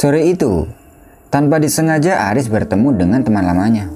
[0.00, 0.64] Sore itu,
[1.28, 3.92] tanpa disengaja Aris bertemu dengan teman lamanya,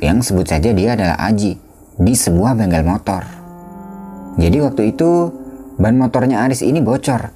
[0.00, 1.60] yang sebut saja dia adalah Aji,
[2.00, 3.28] di sebuah bengkel motor.
[4.40, 5.28] Jadi waktu itu,
[5.76, 7.28] ban motornya Aris ini bocor,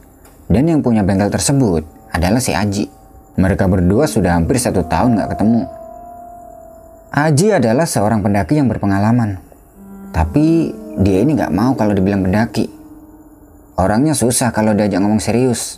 [0.48, 2.88] dan yang punya bengkel tersebut adalah si Aji.
[3.36, 5.68] Mereka berdua sudah hampir satu tahun gak ketemu.
[7.12, 9.36] Aji adalah seorang pendaki yang berpengalaman,
[10.16, 12.72] tapi dia ini gak mau kalau dibilang pendaki.
[13.76, 15.76] Orangnya susah kalau diajak ngomong serius,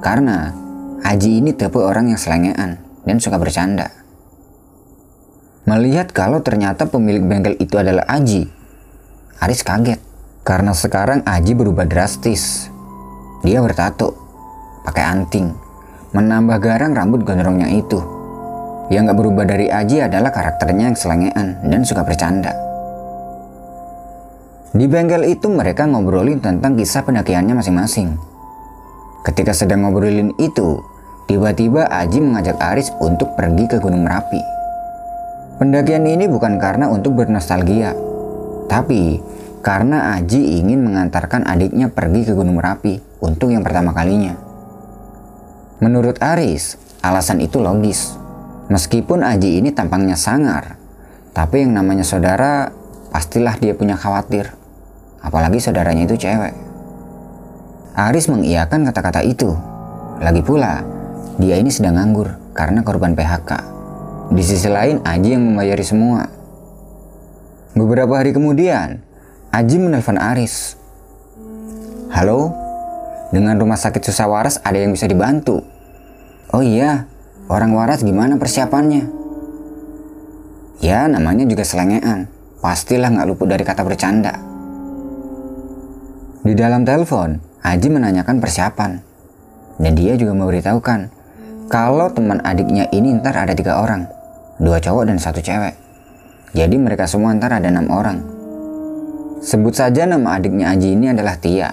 [0.00, 0.64] karena
[1.04, 3.94] Aji ini tipe orang yang selengean dan suka bercanda.
[5.68, 8.48] Melihat kalau ternyata pemilik bengkel itu adalah Aji,
[9.38, 10.00] Aris kaget
[10.42, 12.72] karena sekarang Aji berubah drastis.
[13.46, 14.16] Dia bertato,
[14.82, 15.54] pakai anting,
[16.16, 18.00] menambah garang rambut gondrongnya itu.
[18.88, 22.56] Yang gak berubah dari Aji adalah karakternya yang selengean dan suka bercanda.
[24.72, 28.37] Di bengkel itu mereka ngobrolin tentang kisah pendakiannya masing-masing.
[29.26, 30.78] Ketika sedang ngobrolin itu,
[31.26, 34.40] tiba-tiba Aji mengajak Aris untuk pergi ke Gunung Merapi.
[35.58, 37.90] Pendakian ini bukan karena untuk bernostalgia,
[38.70, 39.18] tapi
[39.58, 44.38] karena Aji ingin mengantarkan adiknya pergi ke Gunung Merapi untuk yang pertama kalinya.
[45.82, 48.14] Menurut Aris, alasan itu logis.
[48.70, 50.78] Meskipun Aji ini tampangnya sangar,
[51.34, 52.70] tapi yang namanya saudara
[53.10, 54.54] pastilah dia punya khawatir.
[55.18, 56.67] Apalagi saudaranya itu cewek.
[57.98, 59.58] Aris mengiyakan kata-kata itu.
[60.22, 60.86] Lagi pula,
[61.34, 63.50] dia ini sedang nganggur karena korban PHK.
[64.30, 66.30] Di sisi lain, Aji yang membayari semua.
[67.74, 69.02] Beberapa hari kemudian,
[69.50, 70.78] Aji menelpon Aris.
[72.14, 72.54] Halo,
[73.34, 75.66] dengan rumah sakit susah waras ada yang bisa dibantu.
[76.54, 77.10] Oh iya,
[77.50, 79.10] orang waras gimana persiapannya?
[80.78, 82.30] Ya, namanya juga selengean.
[82.62, 84.38] Pastilah nggak luput dari kata bercanda.
[86.46, 89.02] Di dalam telepon, Aji menanyakan persiapan.
[89.78, 91.00] Dan dia juga memberitahukan
[91.70, 94.18] kalau teman adiknya ini ntar ada tiga orang
[94.58, 95.74] dua cowok dan satu cewek.
[96.52, 98.18] Jadi mereka semua antara ada enam orang.
[99.38, 101.70] Sebut saja nama adiknya Aji ini adalah Tia.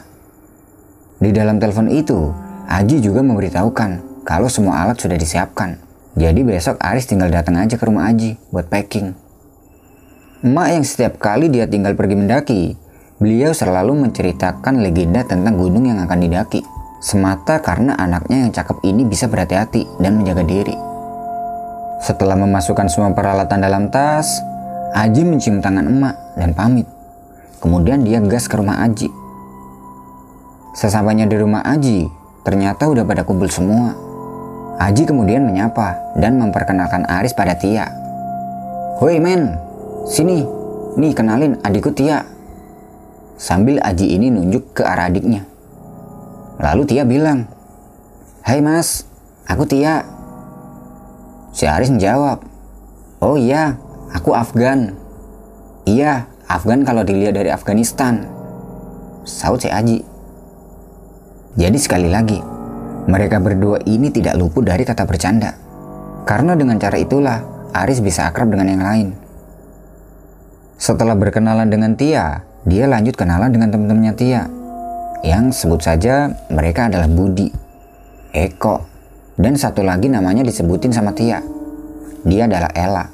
[1.18, 2.29] Di dalam telepon itu,
[2.69, 5.81] Aji juga memberitahukan kalau semua alat sudah disiapkan.
[6.16, 9.18] Jadi besok Aris tinggal datang aja ke rumah Aji buat packing.
[10.45, 12.63] Emak yang setiap kali dia tinggal pergi mendaki,
[13.16, 16.62] beliau selalu menceritakan legenda tentang gunung yang akan didaki.
[17.00, 20.74] Semata karena anaknya yang cakep ini bisa berhati-hati dan menjaga diri.
[22.02, 24.42] Setelah memasukkan semua peralatan dalam tas,
[24.96, 26.88] Aji mencium tangan emak dan pamit.
[27.59, 29.12] Kemudian dia gas ke rumah Aji.
[30.72, 32.08] Sesampainya di rumah Aji,
[32.48, 33.92] ternyata udah pada kumpul semua.
[34.80, 37.88] Aji kemudian menyapa dan memperkenalkan Aris pada Tia.
[39.00, 39.56] Woi men,
[40.08, 40.48] sini,
[41.00, 42.34] nih kenalin adikku Tia.
[43.35, 45.44] Sambil Aji ini nunjuk ke arah adiknya.
[46.59, 47.51] Lalu Tia bilang,
[48.47, 49.03] Hai mas,
[49.44, 50.07] aku Tia,
[51.56, 52.44] Si Aris menjawab,
[53.24, 53.79] Oh iya,
[54.12, 54.91] aku Afgan.
[55.88, 58.28] Iya, Afgan kalau dilihat dari Afghanistan.
[59.24, 60.03] Saud si Aji.
[61.56, 62.38] Jadi sekali lagi,
[63.07, 65.56] mereka berdua ini tidak luput dari kata bercanda.
[66.28, 69.07] Karena dengan cara itulah, Aris bisa akrab dengan yang lain.
[70.75, 74.44] Setelah berkenalan dengan Tia, dia lanjut kenalan dengan teman-temannya Tia.
[75.22, 77.53] Yang sebut saja mereka adalah Budi,
[78.34, 78.81] Eko,
[79.38, 81.46] dan satu lagi namanya disebutin sama Tia.
[82.25, 83.06] Dia adalah Ella.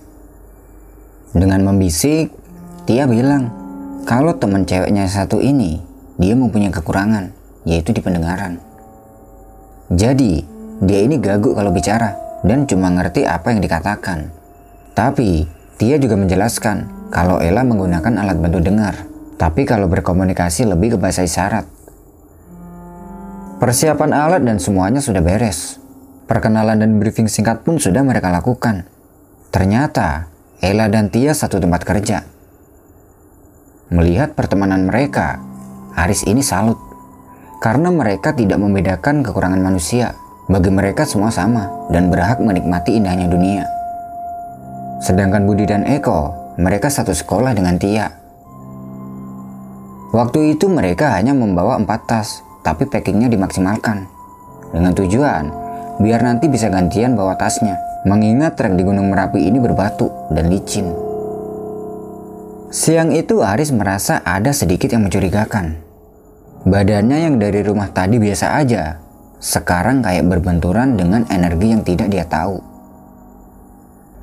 [1.36, 2.32] Dengan membisik,
[2.88, 3.52] Tia bilang
[4.08, 5.84] kalau teman ceweknya satu ini,
[6.16, 7.36] dia mempunyai kekurangan,
[7.68, 8.56] yaitu di pendengaran.
[9.92, 10.48] Jadi,
[10.80, 12.16] dia ini gagu kalau bicara
[12.48, 14.32] dan cuma ngerti apa yang dikatakan.
[14.96, 15.44] Tapi,
[15.76, 19.11] Tia juga menjelaskan kalau Ella menggunakan alat bantu dengar,
[19.42, 21.66] tapi kalau berkomunikasi lebih ke bahasa isyarat.
[23.58, 25.82] Persiapan alat dan semuanya sudah beres.
[26.30, 28.86] Perkenalan dan briefing singkat pun sudah mereka lakukan.
[29.50, 30.30] Ternyata,
[30.62, 32.22] Ella dan Tia satu tempat kerja.
[33.90, 35.42] Melihat pertemanan mereka,
[35.98, 36.78] Aris ini salut.
[37.66, 40.14] Karena mereka tidak membedakan kekurangan manusia.
[40.54, 43.66] Bagi mereka semua sama dan berhak menikmati indahnya dunia.
[45.02, 46.30] Sedangkan Budi dan Eko,
[46.62, 48.21] mereka satu sekolah dengan Tia.
[50.12, 54.12] Waktu itu mereka hanya membawa empat tas, tapi packingnya dimaksimalkan.
[54.72, 55.44] Dengan tujuan
[56.04, 57.80] biar nanti bisa gantian bawa tasnya.
[58.02, 60.90] Mengingat trek di Gunung Merapi ini berbatu dan licin.
[62.74, 65.78] Siang itu Aris merasa ada sedikit yang mencurigakan.
[66.66, 68.98] Badannya yang dari rumah tadi biasa aja,
[69.38, 72.58] sekarang kayak berbenturan dengan energi yang tidak dia tahu.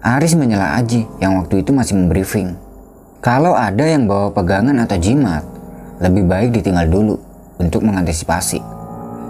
[0.02, 2.54] Aris menyela Aji yang waktu itu masih membriefing.
[3.18, 5.42] Kalau ada yang bawa pegangan atau jimat,
[5.98, 7.18] lebih baik ditinggal dulu
[7.58, 8.62] untuk mengantisipasi.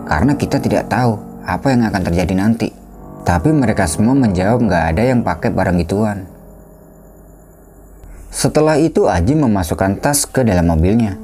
[0.09, 2.69] Karena kita tidak tahu apa yang akan terjadi nanti.
[3.25, 6.25] Tapi mereka semua menjawab nggak ada yang pakai barang gituan.
[8.29, 11.17] Setelah itu Aji memasukkan tas ke dalam mobilnya.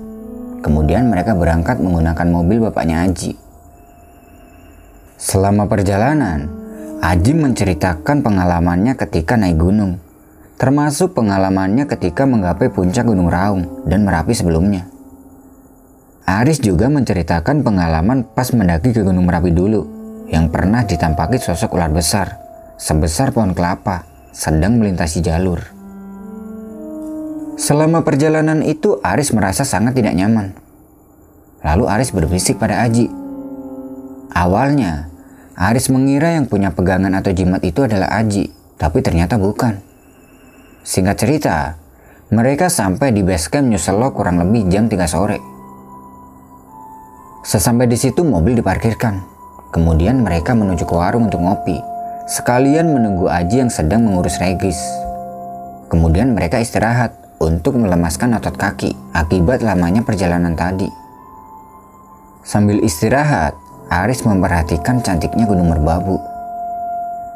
[0.65, 3.37] Kemudian mereka berangkat menggunakan mobil bapaknya Aji.
[5.21, 6.49] Selama perjalanan,
[7.05, 10.01] Aji menceritakan pengalamannya ketika naik gunung,
[10.57, 14.94] termasuk pengalamannya ketika menggapai puncak Gunung Raung dan Merapi sebelumnya.
[16.25, 19.85] Aris juga menceritakan pengalaman pas mendaki ke Gunung Merapi dulu
[20.33, 22.41] yang pernah ditampaki sosok ular besar
[22.81, 25.61] sebesar pohon kelapa sedang melintasi jalur.
[27.61, 30.57] Selama perjalanan itu Aris merasa sangat tidak nyaman.
[31.61, 33.07] Lalu Aris berbisik pada Aji.
[34.35, 35.13] Awalnya,
[35.55, 39.79] Aris mengira yang punya pegangan atau jimat itu adalah Aji, tapi ternyata bukan.
[40.83, 41.57] Singkat cerita,
[42.35, 45.54] mereka sampai di base camp Nyuselo kurang lebih jam 3 sore.
[47.45, 49.21] Sesampai di situ mobil diparkirkan.
[49.69, 51.77] Kemudian mereka menuju ke warung untuk ngopi,
[52.25, 54.81] sekalian menunggu Aji yang sedang mengurus regis.
[55.93, 57.13] Kemudian mereka istirahat
[57.45, 60.89] untuk melemaskan otot kaki akibat lamanya perjalanan tadi.
[62.49, 63.53] Sambil istirahat,
[63.93, 66.17] Aris memperhatikan cantiknya Gunung Merbabu.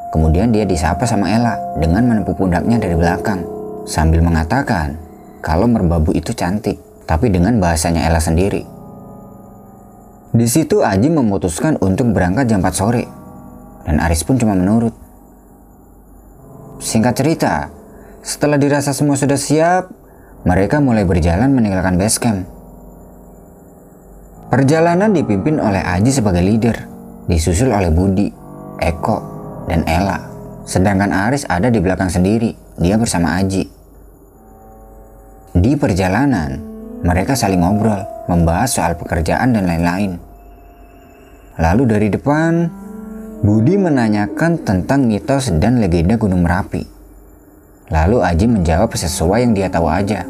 [0.08, 3.44] Kemudian dia disapa sama Ella dengan menepuk pundaknya dari belakang
[3.84, 4.96] sambil mengatakan
[5.44, 8.77] kalau Merbabu itu cantik, tapi dengan bahasanya Ella sendiri.
[10.28, 13.04] Di situ Aji memutuskan untuk berangkat jam 4 sore
[13.88, 14.92] dan Aris pun cuma menurut.
[16.78, 17.72] Singkat cerita,
[18.20, 19.88] setelah dirasa semua sudah siap,
[20.44, 22.44] mereka mulai berjalan meninggalkan base camp.
[24.52, 26.76] Perjalanan dipimpin oleh Aji sebagai leader,
[27.24, 28.28] disusul oleh Budi,
[28.84, 29.18] Eko,
[29.64, 30.28] dan Ella.
[30.68, 33.64] Sedangkan Aris ada di belakang sendiri, dia bersama Aji.
[35.56, 40.18] Di perjalanan, mereka saling ngobrol, membahas soal pekerjaan dan lain-lain.
[41.58, 42.70] Lalu dari depan,
[43.38, 46.82] Budi menanyakan tentang mitos dan legenda Gunung Merapi.
[47.94, 50.26] Lalu Aji menjawab sesuai yang dia tahu aja.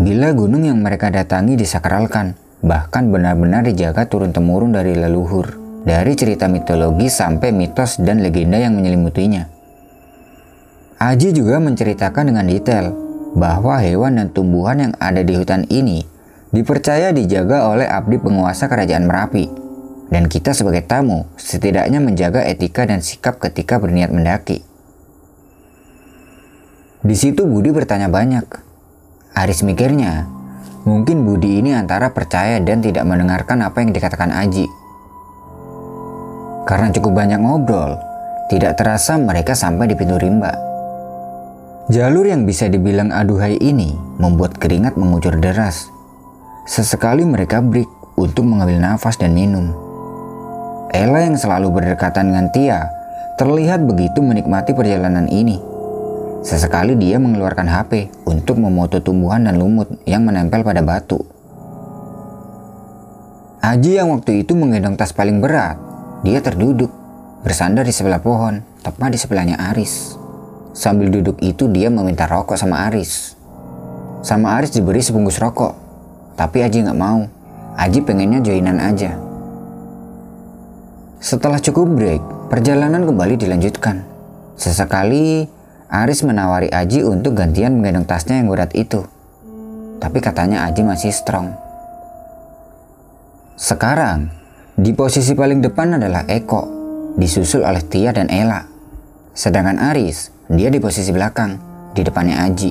[0.00, 5.54] Bila gunung yang mereka datangi disakralkan, bahkan benar-benar dijaga turun-temurun dari leluhur,
[5.86, 9.46] dari cerita mitologi sampai mitos dan legenda yang menyelimutinya.
[11.00, 16.02] Aji juga menceritakan dengan detail bahwa hewan dan tumbuhan yang ada di hutan ini
[16.50, 19.46] dipercaya dijaga oleh abdi penguasa kerajaan Merapi.
[20.10, 24.66] Dan kita sebagai tamu setidaknya menjaga etika dan sikap ketika berniat mendaki.
[27.06, 28.42] Di situ Budi bertanya banyak.
[29.38, 30.26] Aris mikirnya,
[30.82, 34.66] mungkin Budi ini antara percaya dan tidak mendengarkan apa yang dikatakan Aji.
[36.66, 37.94] Karena cukup banyak ngobrol,
[38.50, 40.69] tidak terasa mereka sampai di pintu rimba.
[41.90, 45.90] Jalur yang bisa dibilang aduhai ini membuat keringat mengucur deras
[46.62, 49.74] Sesekali mereka break untuk mengambil nafas dan minum.
[50.94, 52.86] Ella yang selalu berdekatan dengan Tia
[53.42, 55.58] terlihat begitu menikmati perjalanan ini.
[56.46, 61.18] Sesekali dia mengeluarkan HP untuk memoto tumbuhan dan lumut yang menempel pada batu.
[63.66, 65.74] Aji yang waktu itu menggendong tas paling berat,
[66.22, 66.94] dia terduduk,
[67.42, 70.19] bersandar di sebelah pohon, tepat di sebelahnya Aris.
[70.70, 73.34] Sambil duduk itu dia meminta rokok sama Aris.
[74.22, 75.74] Sama Aris diberi sebungkus rokok,
[76.38, 77.26] tapi Aji nggak mau.
[77.74, 79.16] Aji pengennya joinan aja.
[81.20, 84.04] Setelah cukup break, perjalanan kembali dilanjutkan.
[84.56, 85.48] Sesekali,
[85.90, 89.04] Aris menawari Aji untuk gantian menggendong tasnya yang berat itu.
[90.00, 91.52] Tapi katanya Aji masih strong.
[93.58, 94.32] Sekarang,
[94.80, 96.64] di posisi paling depan adalah Eko,
[97.20, 98.64] disusul oleh Tia dan Ella.
[99.36, 101.54] Sedangkan Aris, dia di posisi belakang,
[101.94, 102.70] di depannya Aji.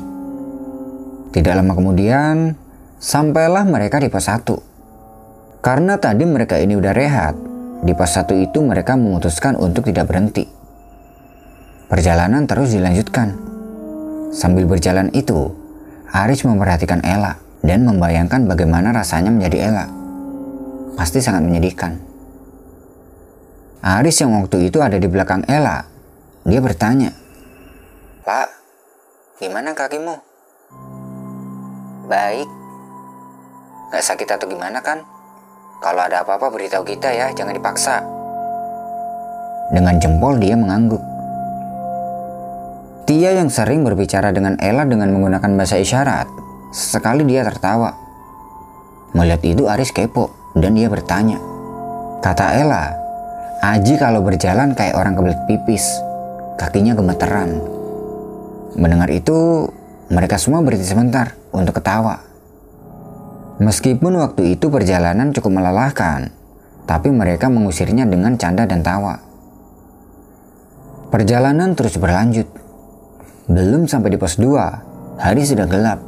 [1.32, 2.52] Tidak lama kemudian,
[3.00, 5.64] Sampailah mereka di pos 1.
[5.64, 7.32] Karena tadi mereka ini udah rehat,
[7.80, 10.44] di pos 1 itu mereka memutuskan untuk tidak berhenti.
[11.88, 13.40] Perjalanan terus dilanjutkan.
[14.36, 15.56] Sambil berjalan itu,
[16.12, 19.88] Aris memperhatikan Ella dan membayangkan bagaimana rasanya menjadi Ella.
[21.00, 21.96] Pasti sangat menyedihkan.
[23.80, 25.88] Aris yang waktu itu ada di belakang Ella,
[26.44, 27.16] dia bertanya,
[28.20, 28.48] Pak,
[29.40, 30.20] gimana kakimu?
[32.10, 32.50] Baik,
[33.90, 35.02] Gak sakit atau gimana kan?
[35.82, 38.06] Kalau ada apa-apa beritahu kita ya, jangan dipaksa.
[39.74, 41.02] Dengan jempol dia mengangguk.
[43.10, 46.30] Tia yang sering berbicara dengan Ella dengan menggunakan bahasa isyarat,
[46.70, 47.98] sesekali dia tertawa.
[49.18, 51.42] Melihat itu Aris kepo dan dia bertanya.
[52.22, 52.94] Kata Ella,
[53.66, 55.98] Aji kalau berjalan kayak orang kebelet pipis,
[56.62, 57.79] kakinya gemeteran.
[58.78, 59.66] Mendengar itu,
[60.10, 62.22] mereka semua berhenti sebentar untuk ketawa.
[63.60, 66.32] Meskipun waktu itu perjalanan cukup melelahkan,
[66.86, 69.20] tapi mereka mengusirnya dengan canda dan tawa.
[71.10, 72.46] Perjalanan terus berlanjut.
[73.50, 76.00] Belum sampai di pos 2, hari sudah gelap.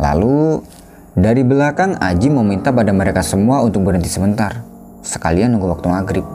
[0.00, 0.64] Lalu,
[1.12, 4.64] dari belakang Aji meminta pada mereka semua untuk berhenti sebentar,
[5.04, 6.26] sekalian nunggu waktu maghrib.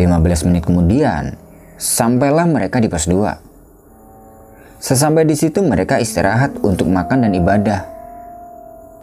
[0.00, 1.36] 15 menit kemudian,
[1.76, 3.43] sampailah mereka di pos 2.
[4.84, 7.88] Sesampai di situ mereka istirahat untuk makan dan ibadah.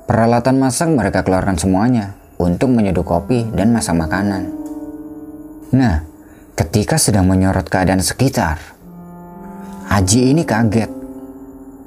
[0.05, 4.45] Peralatan masak mereka keluarkan semuanya untuk menyeduh kopi dan masak makanan.
[5.73, 6.05] Nah,
[6.53, 8.61] ketika sedang menyorot keadaan sekitar,
[9.89, 10.91] Haji ini kaget.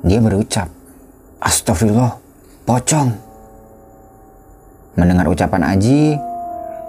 [0.03, 0.67] Dia berucap,
[1.39, 2.19] Astagfirullah,
[2.67, 3.15] pocong.
[4.99, 6.19] Mendengar ucapan Aji,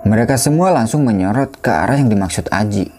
[0.10, 2.90] mereka semua langsung menyorot ke arah yang dimaksud Aji.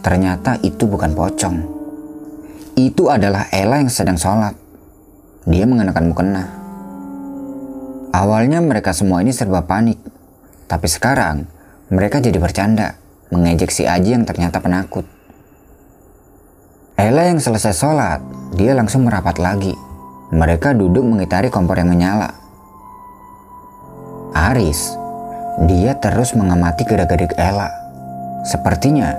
[0.00, 1.79] Ternyata itu bukan pocong.
[2.78, 4.54] Itu adalah Ella yang sedang sholat.
[5.48, 6.44] Dia mengenakan mukena.
[8.10, 9.98] Awalnya mereka semua ini serba panik.
[10.70, 11.46] Tapi sekarang
[11.90, 12.94] mereka jadi bercanda,
[13.34, 15.02] mengejek si Aji yang ternyata penakut.
[16.94, 18.20] Ella yang selesai sholat,
[18.54, 19.74] dia langsung merapat lagi.
[20.30, 22.30] Mereka duduk mengitari kompor yang menyala.
[24.30, 24.94] Aris,
[25.66, 27.66] dia terus mengamati gerak-gerik Ella.
[28.46, 29.16] Sepertinya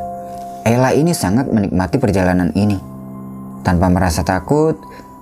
[0.64, 2.91] Ella ini sangat menikmati perjalanan ini.
[3.62, 4.74] Tanpa merasa takut,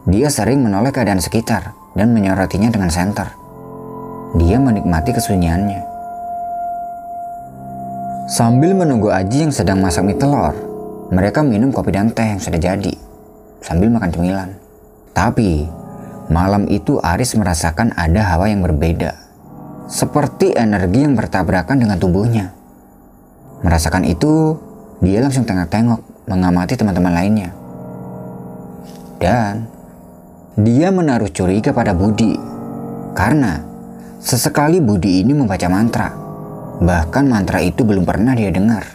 [0.07, 3.35] dia sering menoleh keadaan sekitar dan menyorotinya dengan senter.
[4.39, 5.81] Dia menikmati kesunyiannya.
[8.29, 10.53] Sambil menunggu Aji yang sedang masak mie telur,
[11.09, 12.93] mereka minum kopi dan teh yang sudah jadi,
[13.59, 14.49] sambil makan cemilan.
[15.17, 15.65] Tapi,
[16.29, 19.17] malam itu Aris merasakan ada hawa yang berbeda.
[19.89, 22.53] Seperti energi yang bertabrakan dengan tubuhnya.
[23.65, 24.55] Merasakan itu,
[25.01, 27.58] dia langsung tengok-tengok mengamati teman-teman lainnya.
[29.19, 29.67] Dan,
[30.55, 32.39] dia menaruh curiga pada Budi.
[33.11, 33.59] Karena,
[34.23, 36.09] sesekali Budi ini membaca mantra.
[36.79, 38.87] Bahkan mantra itu belum pernah dia dengar.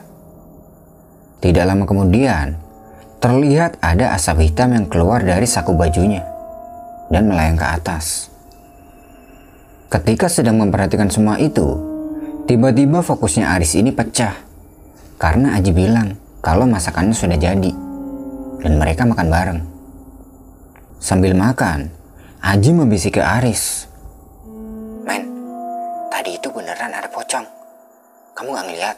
[1.45, 2.57] Tidak lama kemudian,
[3.21, 6.25] terlihat ada asap hitam yang keluar dari saku bajunya
[7.12, 8.33] dan melayang ke atas.
[9.93, 11.76] Ketika sedang memperhatikan semua itu,
[12.49, 14.33] tiba-tiba fokusnya Aris ini pecah.
[15.21, 17.73] Karena Aji bilang kalau masakannya sudah jadi.
[18.64, 19.74] Dan mereka makan bareng.
[21.04, 21.92] Sambil makan,
[22.40, 23.84] Aji membisik ke Aris.
[25.04, 25.28] Men,
[26.08, 27.44] tadi itu beneran ada pocong.
[28.32, 28.96] Kamu gak ngeliat?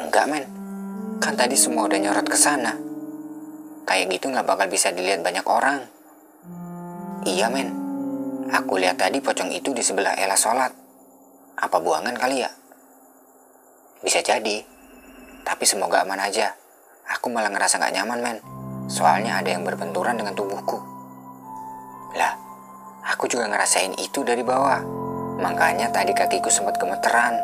[0.00, 0.48] Enggak, men.
[1.20, 2.72] Kan tadi semua udah nyorot ke sana.
[3.84, 5.84] Kayak gitu gak bakal bisa dilihat banyak orang.
[7.28, 7.68] Iya, men.
[8.48, 10.72] Aku lihat tadi pocong itu di sebelah Ella sholat.
[11.60, 12.48] Apa buangan kali ya?
[14.00, 14.56] Bisa jadi.
[15.44, 16.56] Tapi semoga aman aja.
[17.12, 18.38] Aku malah ngerasa gak nyaman, men.
[18.88, 20.93] Soalnya ada yang berbenturan dengan tubuhku.
[22.14, 22.32] Lah,
[23.06, 24.80] aku juga ngerasain itu dari bawah.
[25.38, 27.34] Makanya tadi kakiku sempat gemeteran.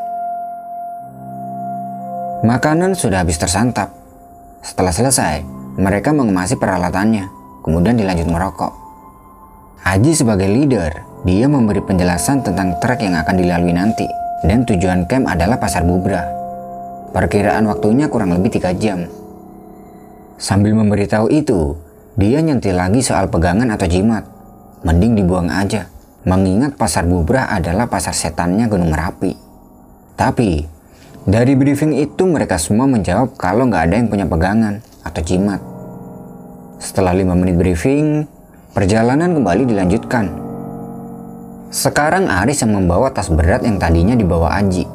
[2.40, 3.92] Makanan sudah habis tersantap.
[4.64, 5.44] Setelah selesai,
[5.76, 7.28] mereka mengemasi peralatannya,
[7.60, 8.72] kemudian dilanjut merokok.
[9.84, 14.08] Haji sebagai leader, dia memberi penjelasan tentang trek yang akan dilalui nanti
[14.40, 16.24] dan tujuan camp adalah Pasar Bubra.
[17.12, 19.04] Perkiraan waktunya kurang lebih tiga jam.
[20.40, 21.76] Sambil memberitahu itu,
[22.16, 24.24] dia nyentil lagi soal pegangan atau jimat.
[24.80, 25.88] Mending dibuang aja,
[26.24, 29.36] mengingat Pasar Bubra adalah pasar setannya Gunung Merapi.
[30.16, 30.64] Tapi,
[31.28, 35.60] dari briefing itu mereka semua menjawab kalau nggak ada yang punya pegangan atau jimat.
[36.80, 38.24] Setelah lima menit briefing,
[38.70, 40.30] Perjalanan kembali dilanjutkan.
[41.74, 44.86] Sekarang Aris yang membawa tas berat yang tadinya dibawa Aji.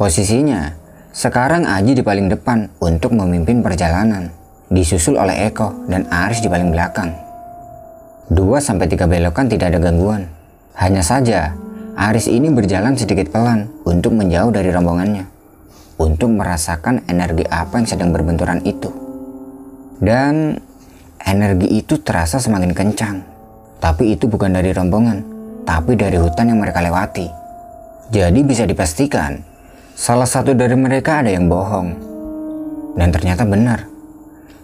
[0.00, 0.72] Posisinya,
[1.12, 4.32] sekarang Aji di paling depan untuk memimpin perjalanan,
[4.72, 7.12] disusul oleh Eko dan Aris di paling belakang.
[8.30, 10.30] Dua sampai tiga belokan tidak ada gangguan.
[10.78, 11.58] Hanya saja,
[11.98, 15.28] Aris ini berjalan sedikit pelan untuk menjauh dari rombongannya,
[16.00, 18.88] untuk merasakan energi apa yang sedang berbenturan itu.
[20.00, 20.56] Dan
[21.20, 23.16] energi itu terasa semakin kencang.
[23.82, 25.18] Tapi itu bukan dari rombongan,
[25.68, 27.28] tapi dari hutan yang mereka lewati.
[28.08, 29.44] Jadi bisa dipastikan,
[29.92, 31.92] salah satu dari mereka ada yang bohong.
[32.96, 33.91] Dan ternyata benar.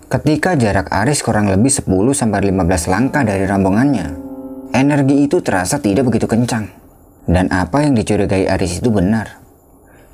[0.08, 2.24] Ketika jarak Aris kurang lebih 10-15
[2.88, 4.16] langkah dari rombongannya,
[4.72, 6.64] energi itu terasa tidak begitu kencang.
[7.28, 9.36] Dan apa yang dicurigai Aris itu benar.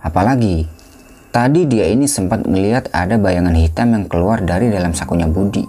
[0.03, 0.67] Apalagi,
[1.31, 5.63] tadi dia ini sempat melihat ada bayangan hitam yang keluar dari dalam sakunya Budi.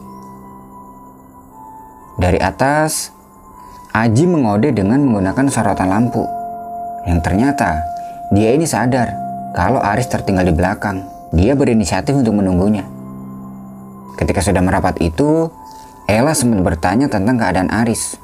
[2.17, 3.13] Dari atas,
[3.93, 6.25] Aji mengode dengan menggunakan sorotan lampu.
[7.05, 7.77] Yang ternyata,
[8.33, 9.13] dia ini sadar
[9.53, 11.05] kalau Aris tertinggal di belakang.
[11.29, 12.94] Dia berinisiatif untuk menunggunya.
[14.15, 15.51] Ketika sudah merapat itu,
[16.07, 18.15] Ella sempat bertanya tentang keadaan Aris.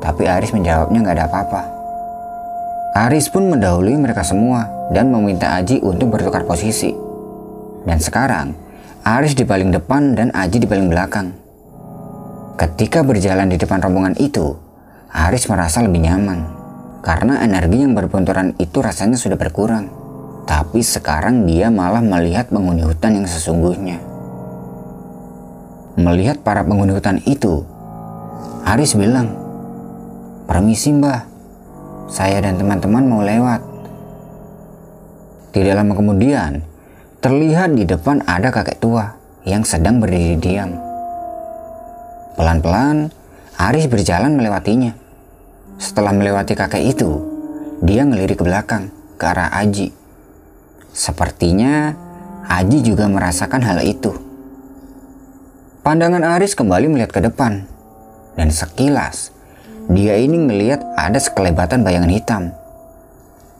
[0.00, 1.62] Tapi Aris menjawabnya nggak ada apa-apa.
[2.96, 6.90] Aris pun mendahului mereka semua dan meminta Aji untuk bertukar posisi.
[7.84, 8.56] Dan sekarang,
[9.04, 11.30] Aris di paling depan dan Aji di paling belakang.
[12.58, 14.56] Ketika berjalan di depan rombongan itu,
[15.14, 16.58] Aris merasa lebih nyaman.
[17.04, 19.86] Karena energi yang berbenturan itu rasanya sudah berkurang.
[20.48, 24.17] Tapi sekarang dia malah melihat penghuni hutan yang sesungguhnya.
[25.98, 27.66] Melihat para penghuni hutan itu,
[28.62, 29.34] Aris bilang,
[30.46, 31.26] Permisi mbah,
[32.06, 33.58] saya dan teman-teman mau lewat.
[35.50, 36.62] Tidak lama kemudian,
[37.18, 40.78] terlihat di depan ada kakek tua yang sedang berdiri diam.
[42.38, 43.10] Pelan-pelan,
[43.58, 44.94] Aris berjalan melewatinya.
[45.82, 47.26] Setelah melewati kakek itu,
[47.82, 49.90] dia ngelirik ke belakang, ke arah Aji.
[50.94, 51.90] Sepertinya
[52.46, 54.27] Aji juga merasakan hal itu.
[55.88, 57.64] Pandangan Aris kembali melihat ke depan,
[58.36, 59.32] dan sekilas
[59.88, 62.42] dia ini melihat ada sekelebatan bayangan hitam.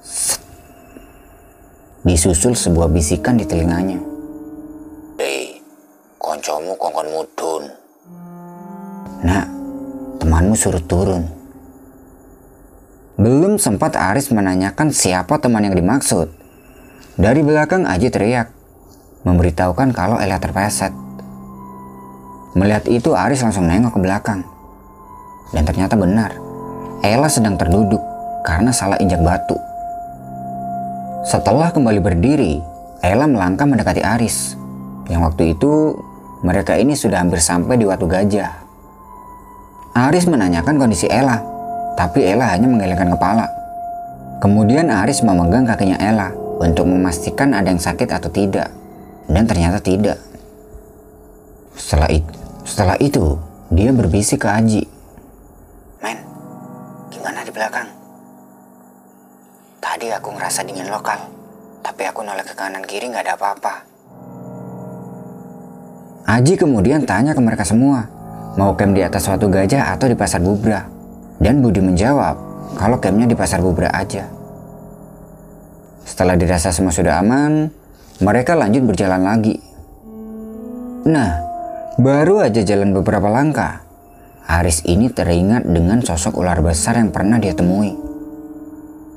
[0.05, 0.37] Set.
[2.05, 3.97] Disusul sebuah bisikan di telinganya.
[5.17, 5.65] Hei,
[6.21, 7.65] koncomu kongkon mudun.
[9.25, 9.47] Nak,
[10.21, 11.25] temanmu suruh turun.
[13.17, 16.29] Belum sempat Aris menanyakan siapa teman yang dimaksud.
[17.17, 18.53] Dari belakang Aji teriak,
[19.25, 21.08] memberitahukan kalau Ella terpeset.
[22.57, 24.41] Melihat itu Aris langsung nengok ke belakang.
[25.53, 26.33] Dan ternyata benar,
[27.05, 28.01] Ella sedang terduduk
[28.45, 29.57] karena salah injak batu.
[31.29, 32.61] Setelah kembali berdiri,
[33.05, 34.57] Ella melangkah mendekati Aris.
[35.09, 35.97] Yang waktu itu
[36.45, 38.53] mereka ini sudah hampir sampai di Watu Gajah.
[39.99, 41.43] Aris menanyakan kondisi Ella,
[41.99, 43.49] tapi Ella hanya menggelengkan kepala.
[44.39, 46.31] Kemudian Aris memegang kakinya Ella
[46.63, 48.71] untuk memastikan ada yang sakit atau tidak.
[49.27, 50.28] Dan ternyata tidak.
[51.79, 52.33] Setelah itu,
[52.67, 53.39] setelah itu
[53.71, 54.83] dia berbisik ke Aji.
[56.03, 56.19] Men,
[57.09, 57.89] gimana di belakang?
[59.79, 61.23] Tadi aku ngerasa dingin lokal,
[61.81, 63.75] tapi aku nolak ke kanan kiri nggak ada apa-apa.
[66.29, 68.05] Aji kemudian tanya ke mereka semua,
[68.59, 70.85] mau camp di atas suatu gajah atau di pasar Bubra.
[71.39, 72.35] Dan Budi menjawab
[72.77, 74.27] kalau campnya di pasar Bubra aja.
[76.03, 77.71] Setelah dirasa semua sudah aman,
[78.19, 79.57] mereka lanjut berjalan lagi.
[81.09, 81.48] Nah,
[81.99, 83.83] baru aja jalan beberapa langkah,
[84.47, 87.91] Aris ini teringat dengan sosok ular besar yang pernah dia temui.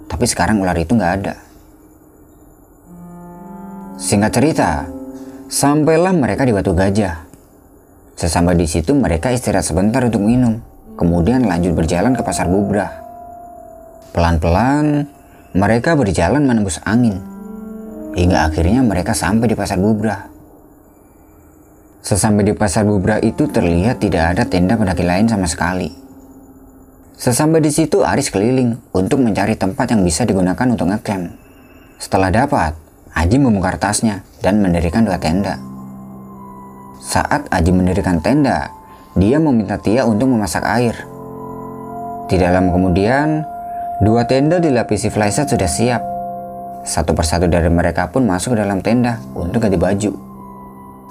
[0.10, 1.38] Tapi sekarang ular itu nggak ada.
[4.02, 4.70] Singkat cerita,
[5.46, 7.30] sampailah mereka di Batu Gajah.
[8.17, 10.58] Sesampai di situ mereka istirahat sebentar untuk minum,
[10.98, 12.98] kemudian lanjut berjalan ke pasar Bubrah.
[14.12, 15.06] Pelan-pelan,
[15.54, 17.22] mereka berjalan menembus angin,
[18.17, 20.31] hingga akhirnya mereka sampai di pasar Bubrah.
[22.02, 25.94] Sesampai di pasar Bubrah itu terlihat tidak ada tenda pendaki lain sama sekali.
[27.14, 31.38] Sesampai di situ Aris keliling untuk mencari tempat yang bisa digunakan untuk ngecamp.
[32.02, 32.74] Setelah dapat,
[33.14, 35.62] Aji membongkar tasnya dan mendirikan dua tenda.
[37.06, 38.74] Saat Aji mendirikan tenda,
[39.14, 40.98] dia meminta Tia untuk memasak air.
[42.26, 43.46] Tidak lama kemudian,
[44.02, 46.02] dua tenda dilapisi flyset sudah siap.
[46.82, 50.31] Satu persatu dari mereka pun masuk ke dalam tenda untuk ganti baju.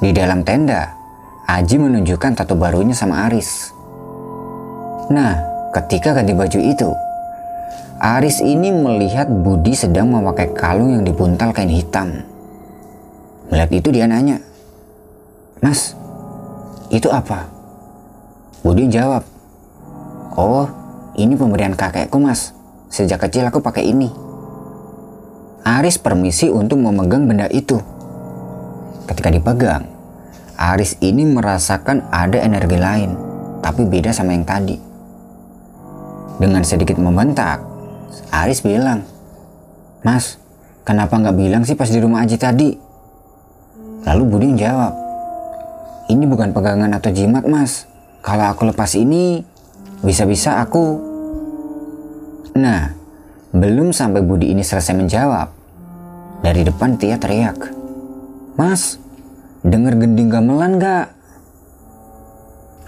[0.00, 0.96] Di dalam tenda,
[1.44, 3.74] Aji menunjukkan tato barunya sama Aris.
[5.12, 5.34] Nah,
[5.76, 6.88] ketika ganti baju itu,
[8.00, 12.24] Aris ini melihat Budi sedang memakai kalung yang dibuntal kain hitam.
[13.52, 14.40] Melihat itu dia nanya,
[15.60, 15.92] Mas,
[16.88, 17.50] itu apa?
[18.64, 19.26] Budi jawab,
[20.40, 20.64] Oh,
[21.18, 22.56] ini pemberian kakekku mas.
[22.88, 24.08] Sejak kecil aku pakai ini.
[25.66, 27.76] Aris permisi untuk memegang benda itu.
[29.10, 29.90] Ketika dipegang,
[30.54, 33.18] Aris ini merasakan ada energi lain,
[33.58, 34.78] tapi beda sama yang tadi.
[36.38, 37.58] Dengan sedikit membentak,
[38.30, 39.02] Aris bilang,
[40.06, 40.38] Mas,
[40.86, 42.70] kenapa nggak bilang sih pas di rumah Aji tadi?
[44.06, 44.94] Lalu Budi jawab,
[46.06, 47.90] ini bukan pegangan atau jimat mas.
[48.22, 49.42] Kalau aku lepas ini,
[50.06, 51.02] bisa-bisa aku...
[52.56, 52.94] Nah,
[53.50, 55.50] belum sampai Budi ini selesai menjawab.
[56.40, 57.79] Dari depan Tia teriak,
[58.60, 59.00] Mas,
[59.64, 61.16] dengar gending gamelan gak?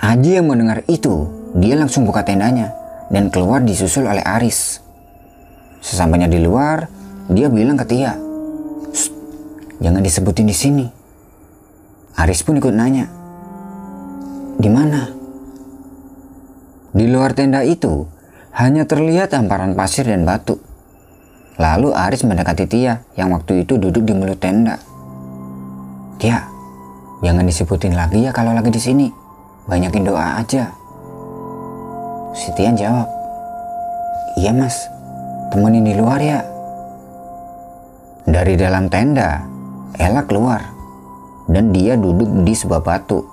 [0.04, 2.76] Aji yang mendengar itu, dia langsung buka tendanya
[3.08, 4.84] dan keluar disusul oleh Aris.
[5.80, 6.92] Sesampainya di luar,
[7.32, 8.12] dia bilang ke Tia,
[9.80, 10.86] jangan disebutin di sini.
[12.20, 13.08] Aris pun ikut nanya,
[14.60, 15.08] di mana?
[16.92, 18.04] Di luar tenda itu,
[18.52, 20.60] hanya terlihat hamparan pasir dan batu.
[21.56, 24.91] Lalu Aris mendekati Tia yang waktu itu duduk di mulut tenda.
[26.22, 26.38] Tia,
[27.18, 29.10] jangan disebutin lagi ya kalau lagi di sini.
[29.66, 30.70] Banyakin doa aja.
[32.30, 33.10] Si Tia jawab,
[34.38, 34.86] Iya mas,
[35.50, 36.46] temenin di luar ya.
[38.22, 39.42] Dari dalam tenda,
[39.98, 40.62] Ella keluar
[41.50, 43.26] dan dia duduk di sebuah batu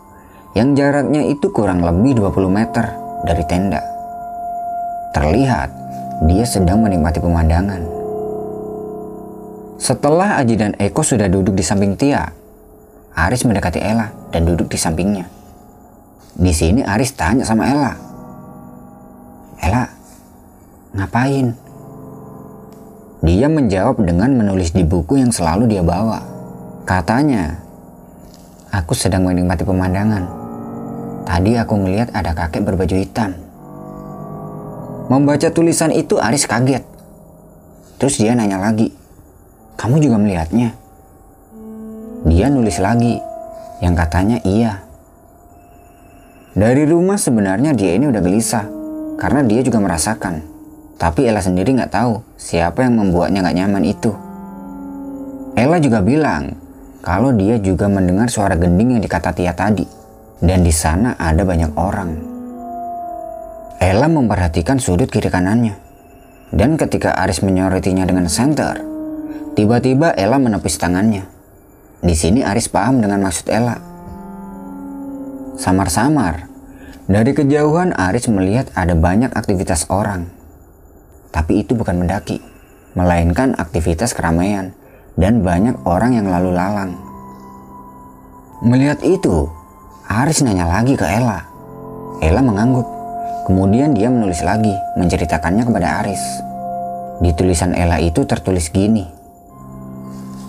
[0.57, 2.89] yang jaraknya itu kurang lebih 20 meter
[3.21, 3.85] dari tenda.
[5.13, 5.69] Terlihat
[6.25, 7.85] dia sedang menikmati pemandangan.
[9.77, 12.38] Setelah Aji dan Eko sudah duduk di samping Tia,
[13.19, 15.27] Aris mendekati Ella dan duduk di sampingnya.
[16.39, 17.93] Di sini Aris tanya sama Ella.
[19.59, 19.83] Ella,
[20.95, 21.51] ngapain?
[23.19, 26.23] Dia menjawab dengan menulis di buku yang selalu dia bawa.
[26.87, 27.59] Katanya,
[28.71, 30.23] aku sedang menikmati pemandangan.
[31.27, 33.35] Tadi aku melihat ada kakek berbaju hitam.
[35.11, 36.87] Membaca tulisan itu Aris kaget.
[37.99, 38.95] Terus dia nanya lagi,
[39.75, 40.78] kamu juga melihatnya?
[42.27, 43.19] Dia nulis lagi,
[43.79, 44.83] yang katanya iya.
[46.57, 48.65] Dari rumah sebenarnya dia ini udah gelisah,
[49.15, 50.59] karena dia juga merasakan
[50.99, 54.11] tapi Ella sendiri nggak tahu siapa yang membuatnya nggak nyaman itu.
[55.55, 56.59] Ella juga bilang
[56.99, 59.87] kalau dia juga mendengar suara gending yang dikata Tia tadi.
[60.39, 62.11] Dan di sana ada banyak orang.
[63.79, 65.75] Ella memperhatikan sudut kiri kanannya.
[66.51, 68.79] Dan ketika Aris menyorotinya dengan center,
[69.55, 71.27] tiba-tiba Ella menepis tangannya.
[71.99, 73.75] Di sini Aris paham dengan maksud Ella.
[75.59, 76.47] Samar-samar,
[77.09, 80.39] dari kejauhan Aris melihat ada banyak aktivitas orang
[81.29, 82.41] tapi itu bukan mendaki,
[82.97, 84.73] melainkan aktivitas keramaian
[85.13, 86.97] dan banyak orang yang lalu lalang.
[88.65, 89.47] Melihat itu,
[90.09, 91.45] Aris nanya lagi ke Ella.
[92.19, 92.85] Ella mengangguk.
[93.47, 96.21] Kemudian dia menulis lagi, menceritakannya kepada Aris.
[97.23, 99.05] Di tulisan Ella itu tertulis gini.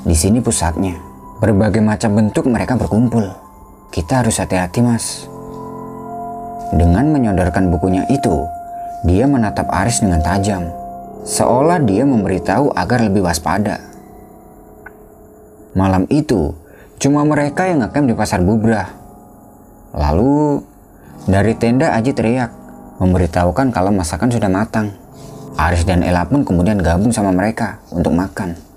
[0.04, 1.09] Di sini pusatnya.
[1.40, 3.24] Berbagai macam bentuk mereka berkumpul.
[3.88, 5.24] Kita harus hati-hati, Mas.
[6.76, 8.44] Dengan menyodorkan bukunya itu,
[9.08, 10.68] dia menatap Aris dengan tajam,
[11.24, 13.80] seolah dia memberitahu agar lebih waspada.
[15.72, 16.52] Malam itu,
[17.00, 18.92] cuma mereka yang ngecamp di pasar Bubrah.
[19.96, 20.60] Lalu,
[21.24, 22.52] dari tenda Aji teriak,
[23.00, 24.92] memberitahukan kalau masakan sudah matang.
[25.56, 28.69] Aris dan Ella pun kemudian gabung sama mereka untuk makan.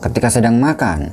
[0.00, 1.12] Ketika sedang makan,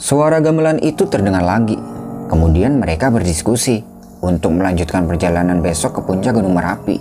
[0.00, 1.76] suara gamelan itu terdengar lagi.
[2.24, 3.84] Kemudian mereka berdiskusi
[4.24, 6.96] untuk melanjutkan perjalanan besok ke puncak Gunung Merapi.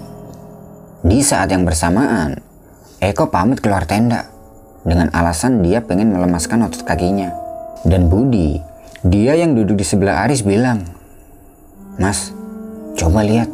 [1.00, 2.44] Di saat yang bersamaan,
[3.00, 4.28] Eko pamit keluar tenda
[4.84, 7.32] dengan alasan dia pengen melemaskan otot kakinya.
[7.88, 8.60] Dan Budi,
[9.08, 10.84] dia yang duduk di sebelah Aris bilang,
[11.96, 12.36] Mas,
[13.00, 13.48] coba lihat,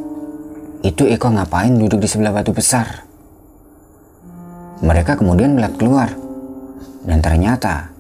[0.82, 3.06] itu Eko ngapain duduk di sebelah batu besar?
[4.82, 6.10] Mereka kemudian melihat keluar,
[7.04, 7.94] dan ternyata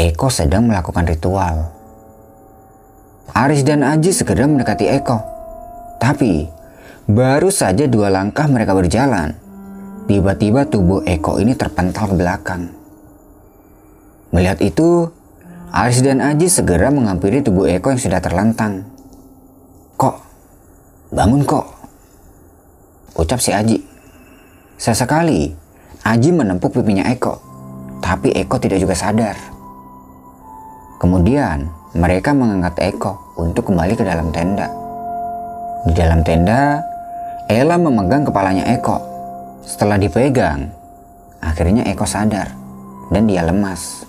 [0.00, 1.76] Eko sedang melakukan ritual.
[3.36, 5.20] Aris dan Aji segera mendekati Eko.
[6.00, 6.48] Tapi,
[7.04, 9.36] baru saja dua langkah mereka berjalan,
[10.08, 12.62] tiba-tiba tubuh Eko ini terpental ke belakang.
[14.32, 15.12] Melihat itu,
[15.70, 18.88] Aris dan Aji segera menghampiri tubuh Eko yang sudah terlentang.
[20.00, 20.16] Kok?
[21.12, 21.66] Bangun kok?
[23.20, 23.78] Ucap si Aji.
[24.80, 25.52] Sesekali,
[26.08, 27.49] Aji menempuk pipinya Eko,
[28.00, 29.36] tapi Eko tidak juga sadar.
[31.00, 34.68] Kemudian, mereka mengangkat Eko untuk kembali ke dalam tenda.
[35.88, 36.84] Di dalam tenda,
[37.48, 39.00] Ella memegang kepalanya Eko.
[39.64, 40.68] Setelah dipegang,
[41.40, 42.52] akhirnya Eko sadar
[43.08, 44.04] dan dia lemas.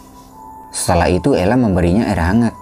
[0.72, 2.56] Setelah itu Ella memberinya air hangat.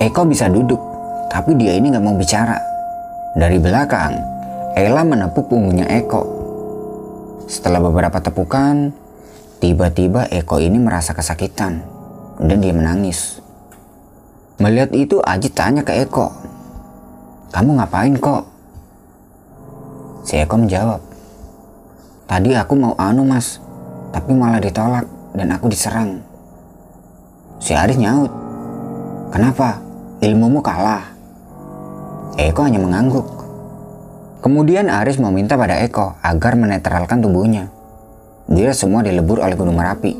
[0.00, 0.80] Eko bisa duduk,
[1.28, 2.58] tapi dia ini nggak mau bicara.
[3.36, 4.16] Dari belakang,
[4.74, 6.22] Ella menepuk punggungnya Eko.
[7.46, 9.03] Setelah beberapa tepukan,
[9.64, 11.80] tiba-tiba Eko ini merasa kesakitan
[12.36, 13.40] dan dia menangis.
[14.60, 16.28] Melihat itu Aji tanya ke Eko.
[17.48, 18.44] Kamu ngapain kok?
[20.28, 21.00] Si Eko menjawab.
[22.28, 23.56] Tadi aku mau anu mas,
[24.12, 26.20] tapi malah ditolak dan aku diserang.
[27.56, 28.28] Si Aris nyaut.
[29.32, 29.80] Kenapa?
[30.20, 31.08] Ilmumu kalah.
[32.36, 33.24] Eko hanya mengangguk.
[34.44, 37.73] Kemudian Aris meminta pada Eko agar menetralkan tubuhnya.
[38.44, 40.12] Dia semua dilebur oleh Gunung Merapi.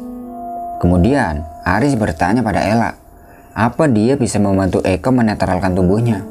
[0.81, 3.05] Kemudian Aris bertanya pada Ella
[3.55, 6.27] apa dia bisa membantu Eko menetralkan tubuhnya?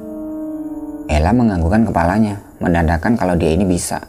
[1.07, 4.03] Ella menganggukkan kepalanya, menandakan kalau dia ini bisa.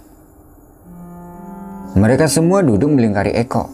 [1.95, 3.71] Mereka semua duduk melingkari Eko.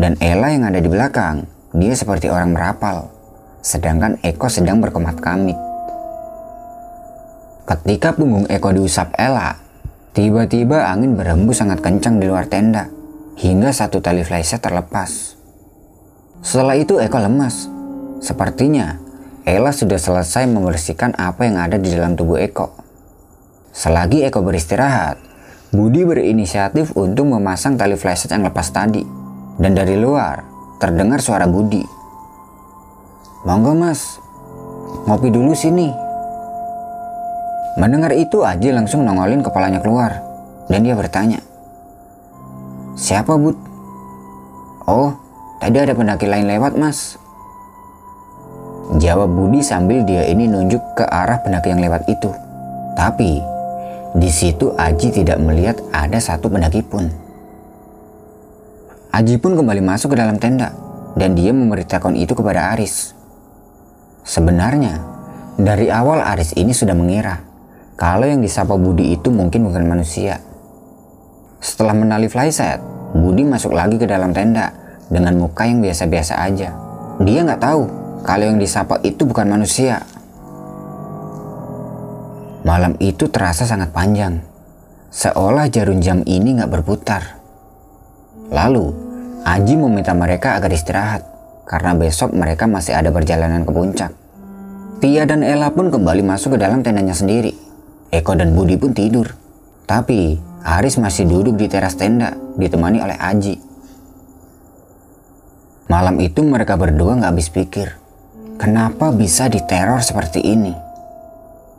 [0.00, 1.44] Dan Ella yang ada di belakang,
[1.76, 3.12] dia seperti orang merapal.
[3.60, 5.58] Sedangkan Eko sedang berkemat kamit.
[7.68, 9.60] Ketika punggung Eko diusap Ella,
[10.16, 12.93] tiba-tiba angin berembus sangat kencang di luar tenda.
[13.34, 15.34] Hingga satu tali flysheet terlepas.
[16.38, 17.66] Setelah itu Eko lemas
[18.22, 19.02] Sepertinya
[19.44, 22.72] Ella sudah selesai membersihkan apa yang ada di dalam tubuh Eko.
[23.74, 25.20] Selagi Eko beristirahat,
[25.74, 29.04] Budi berinisiatif untuk memasang tali flashlight yang lepas tadi.
[29.60, 30.40] Dan dari luar,
[30.80, 31.84] terdengar suara Budi.
[33.44, 34.16] Monggo mas,
[35.04, 35.92] ngopi dulu sini.
[37.76, 40.24] Mendengar itu Aji langsung nongolin kepalanya keluar
[40.72, 41.44] dan dia bertanya.
[42.94, 43.58] Siapa Bud?
[44.86, 45.10] Oh,
[45.58, 47.18] tadi ada pendaki lain lewat mas.
[49.02, 52.30] Jawab Budi sambil dia ini nunjuk ke arah pendaki yang lewat itu.
[52.94, 53.42] Tapi,
[54.14, 57.10] di situ Aji tidak melihat ada satu pendaki pun.
[59.10, 60.70] Aji pun kembali masuk ke dalam tenda
[61.18, 63.10] dan dia memberitakan itu kepada Aris.
[64.22, 65.02] Sebenarnya,
[65.58, 67.42] dari awal Aris ini sudah mengira
[67.98, 70.38] kalau yang disapa Budi itu mungkin bukan manusia.
[71.64, 72.76] Setelah menali flyset,
[73.16, 74.68] Budi masuk lagi ke dalam tenda
[75.08, 76.76] dengan muka yang biasa-biasa aja.
[77.24, 77.82] Dia nggak tahu
[78.20, 80.04] kalau yang disapa itu bukan manusia.
[82.68, 84.44] Malam itu terasa sangat panjang,
[85.08, 87.40] seolah jarum jam ini nggak berputar.
[88.52, 89.04] Lalu,
[89.44, 91.20] Aji meminta mereka agar istirahat
[91.68, 94.12] karena besok mereka masih ada perjalanan ke puncak.
[95.04, 97.52] Tia dan Ella pun kembali masuk ke dalam tendanya sendiri.
[98.08, 99.36] Eko dan Budi pun tidur.
[99.84, 103.60] Tapi Aris masih duduk di teras tenda ditemani oleh Aji.
[105.92, 108.00] Malam itu mereka berdua nggak habis pikir.
[108.56, 110.72] Kenapa bisa diteror seperti ini?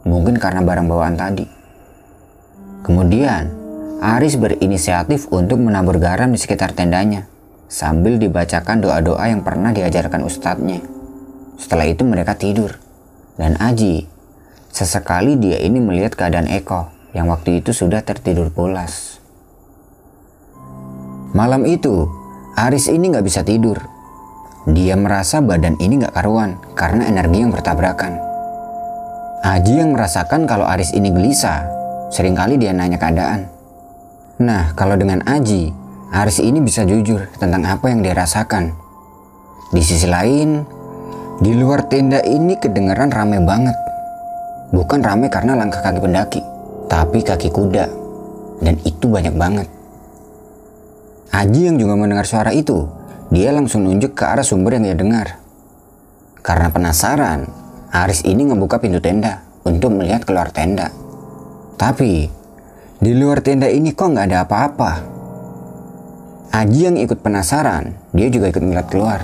[0.06, 1.50] Mungkin karena barang bawaan tadi.
[2.86, 3.50] Kemudian,
[4.06, 7.26] Aris berinisiatif untuk menabur garam di sekitar tendanya
[7.66, 10.86] sambil dibacakan doa-doa yang pernah diajarkan ustadznya.
[11.58, 12.78] Setelah itu mereka tidur.
[13.34, 14.06] Dan Aji,
[14.70, 19.24] sesekali dia ini melihat keadaan Eko yang waktu itu sudah tertidur pulas.
[21.32, 22.12] Malam itu,
[22.60, 23.80] Aris ini nggak bisa tidur.
[24.68, 28.20] Dia merasa badan ini nggak karuan karena energi yang bertabrakan.
[29.46, 31.64] Aji yang merasakan kalau Aris ini gelisah,
[32.12, 33.48] sering kali dia nanya keadaan.
[34.42, 35.72] Nah, kalau dengan Aji,
[36.12, 38.76] Aris ini bisa jujur tentang apa yang dia rasakan.
[39.72, 40.64] Di sisi lain,
[41.40, 43.78] di luar tenda ini kedengaran rame banget.
[44.72, 46.42] Bukan rame karena langkah kaki pendaki,
[46.86, 47.86] tapi kaki kuda.
[48.64, 49.68] Dan itu banyak banget.
[51.36, 52.88] Aji yang juga mendengar suara itu,
[53.28, 55.28] dia langsung nunjuk ke arah sumber yang dia dengar.
[56.40, 57.50] Karena penasaran,
[57.92, 60.94] Aris ini ngebuka pintu tenda untuk melihat keluar tenda.
[61.76, 62.32] Tapi,
[63.04, 64.92] di luar tenda ini kok nggak ada apa-apa.
[66.56, 69.20] Aji yang ikut penasaran, dia juga ikut melihat keluar.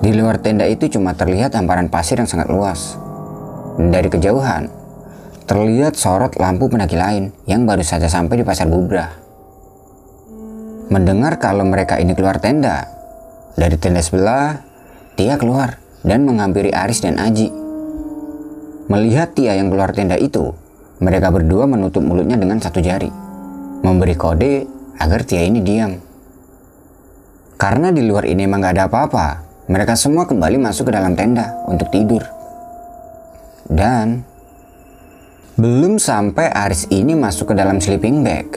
[0.00, 2.94] Di luar tenda itu cuma terlihat hamparan pasir yang sangat luas.
[3.80, 4.68] dari kejauhan,
[5.46, 9.12] terlihat sorot lampu pendaki lain yang baru saja sampai di pasar bubrah.
[10.90, 12.90] Mendengar kalau mereka ini keluar tenda,
[13.54, 14.58] dari tenda sebelah,
[15.14, 17.52] Tia keluar dan menghampiri Aris dan Aji.
[18.90, 20.50] Melihat Tia yang keluar tenda itu,
[20.98, 23.12] mereka berdua menutup mulutnya dengan satu jari,
[23.86, 24.66] memberi kode
[24.98, 25.94] agar Tia ini diam.
[27.60, 29.26] Karena di luar ini emang gak ada apa-apa,
[29.70, 32.24] mereka semua kembali masuk ke dalam tenda untuk tidur.
[33.68, 34.26] Dan
[35.60, 38.48] belum sampai Aris ini masuk ke dalam sleeping bag,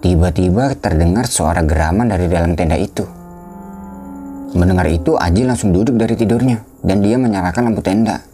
[0.00, 3.04] tiba-tiba terdengar suara geraman dari dalam tenda itu.
[4.56, 8.24] Mendengar itu, Aji langsung duduk dari tidurnya dan dia menyalakan lampu tenda.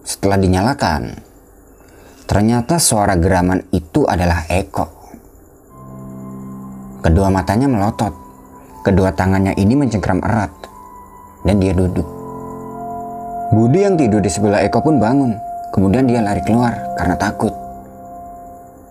[0.00, 1.02] Setelah dinyalakan,
[2.24, 4.86] ternyata suara geraman itu adalah Eko.
[7.04, 8.24] Kedua matanya melotot
[8.84, 10.52] Kedua tangannya ini mencengkram erat,
[11.40, 12.04] dan dia duduk.
[13.48, 15.32] Budi yang tidur di sebelah Eko pun bangun,
[15.74, 17.50] kemudian dia lari keluar karena takut.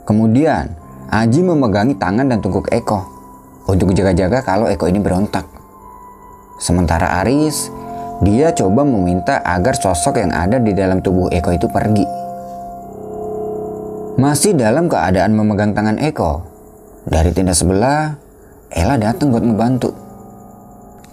[0.03, 0.67] Kemudian,
[1.07, 3.07] Aji memegangi tangan dan tungkuk Eko
[3.71, 5.47] untuk jaga-jaga kalau Eko ini berontak.
[6.59, 7.71] Sementara Aris,
[8.19, 12.03] dia coba meminta agar sosok yang ada di dalam tubuh Eko itu pergi.
[14.19, 16.43] Masih dalam keadaan memegang tangan Eko,
[17.03, 18.15] dari tenda sebelah,
[18.73, 19.93] Ella datang buat membantu.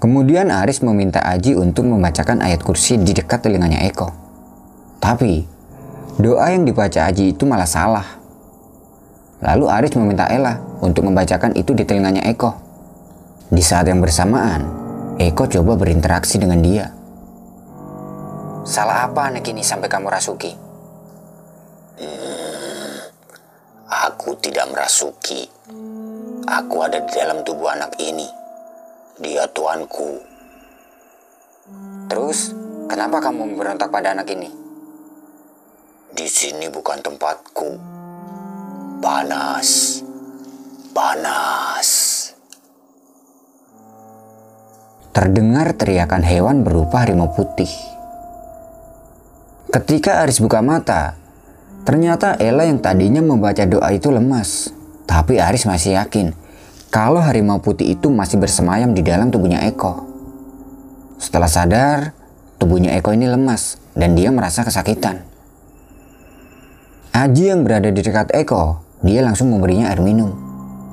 [0.01, 4.09] Kemudian Aris meminta Aji untuk membacakan ayat kursi di dekat telinganya Eko.
[5.03, 5.50] Tapi,
[6.21, 8.07] doa yang dibaca Aji itu malah salah.
[9.41, 12.53] Lalu Aris meminta Ella untuk membacakan itu di telinganya Eko.
[13.49, 14.69] Di saat yang bersamaan,
[15.17, 16.93] Eko coba berinteraksi dengan dia.
[18.69, 20.53] Salah apa anak ini sampai kamu rasuki?
[21.97, 22.97] Hmm,
[23.89, 25.49] aku tidak merasuki.
[26.45, 28.29] Aku ada di dalam tubuh anak ini.
[29.25, 30.21] Dia tuanku.
[32.13, 32.53] Terus,
[32.93, 34.60] kenapa kamu memberontak pada anak ini?
[36.11, 37.71] Di sini bukan tempatku.
[38.99, 40.03] Panas.
[40.91, 41.89] Panas.
[45.15, 47.71] Terdengar teriakan hewan berupa harimau putih.
[49.71, 51.15] Ketika Aris buka mata,
[51.87, 54.75] ternyata Ella yang tadinya membaca doa itu lemas.
[55.07, 56.35] Tapi Aris masih yakin
[56.91, 60.11] kalau harimau putih itu masih bersemayam di dalam tubuhnya Eko.
[61.23, 61.99] Setelah sadar,
[62.59, 65.30] tubuhnya Eko ini lemas dan dia merasa kesakitan.
[67.11, 70.31] Aji yang berada di dekat Eko, dia langsung memberinya air minum.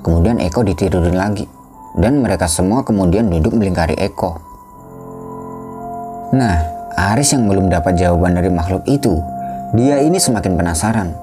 [0.02, 1.46] Kemudian Eko ditidurin lagi.
[1.94, 4.42] Dan mereka semua kemudian duduk melingkari Eko.
[6.34, 6.58] Nah,
[6.98, 9.22] Aris yang belum dapat jawaban dari makhluk itu,
[9.78, 11.14] dia ini semakin penasaran.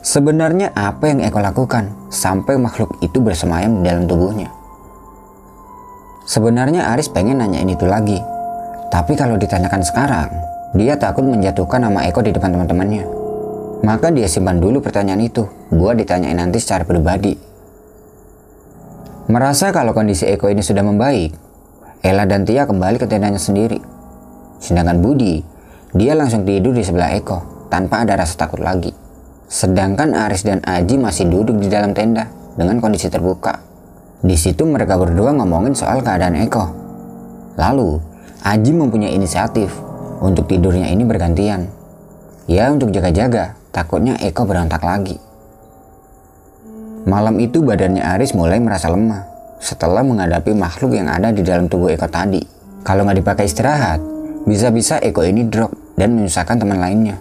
[0.00, 4.48] Sebenarnya apa yang Eko lakukan sampai makhluk itu bersemayam di dalam tubuhnya?
[6.24, 8.16] Sebenarnya Aris pengen nanyain itu lagi.
[8.88, 10.32] Tapi kalau ditanyakan sekarang,
[10.72, 13.17] dia takut menjatuhkan nama Eko di depan teman-temannya.
[13.82, 17.38] Maka dia simpan dulu pertanyaan itu, buat ditanyain nanti secara pribadi.
[19.28, 21.36] Merasa kalau kondisi Eko ini sudah membaik,
[22.00, 23.76] Ella dan Tia kembali ke tendanya sendiri.
[24.56, 25.44] Sedangkan Budi,
[25.92, 28.90] dia langsung tidur di sebelah Eko tanpa ada rasa takut lagi.
[29.48, 33.60] Sedangkan Aris dan Aji masih duduk di dalam tenda dengan kondisi terbuka.
[34.24, 36.64] Di situ mereka berdua ngomongin soal keadaan Eko.
[37.58, 38.00] Lalu,
[38.46, 39.74] Aji mempunyai inisiatif
[40.24, 41.66] untuk tidurnya ini bergantian.
[42.48, 45.16] Ya untuk jaga-jaga, takutnya Eko berontak lagi.
[47.08, 49.24] Malam itu badannya Aris mulai merasa lemah
[49.58, 52.44] setelah menghadapi makhluk yang ada di dalam tubuh Eko tadi.
[52.84, 54.00] Kalau nggak dipakai istirahat,
[54.44, 57.20] bisa-bisa Eko ini drop dan menyusahkan teman lainnya.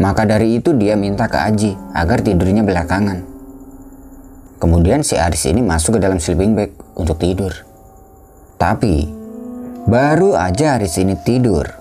[0.00, 3.20] Maka dari itu dia minta ke Aji agar tidurnya belakangan.
[4.60, 7.52] Kemudian si Aris ini masuk ke dalam sleeping bag untuk tidur.
[8.60, 9.08] Tapi,
[9.88, 11.79] baru aja Aris ini tidur.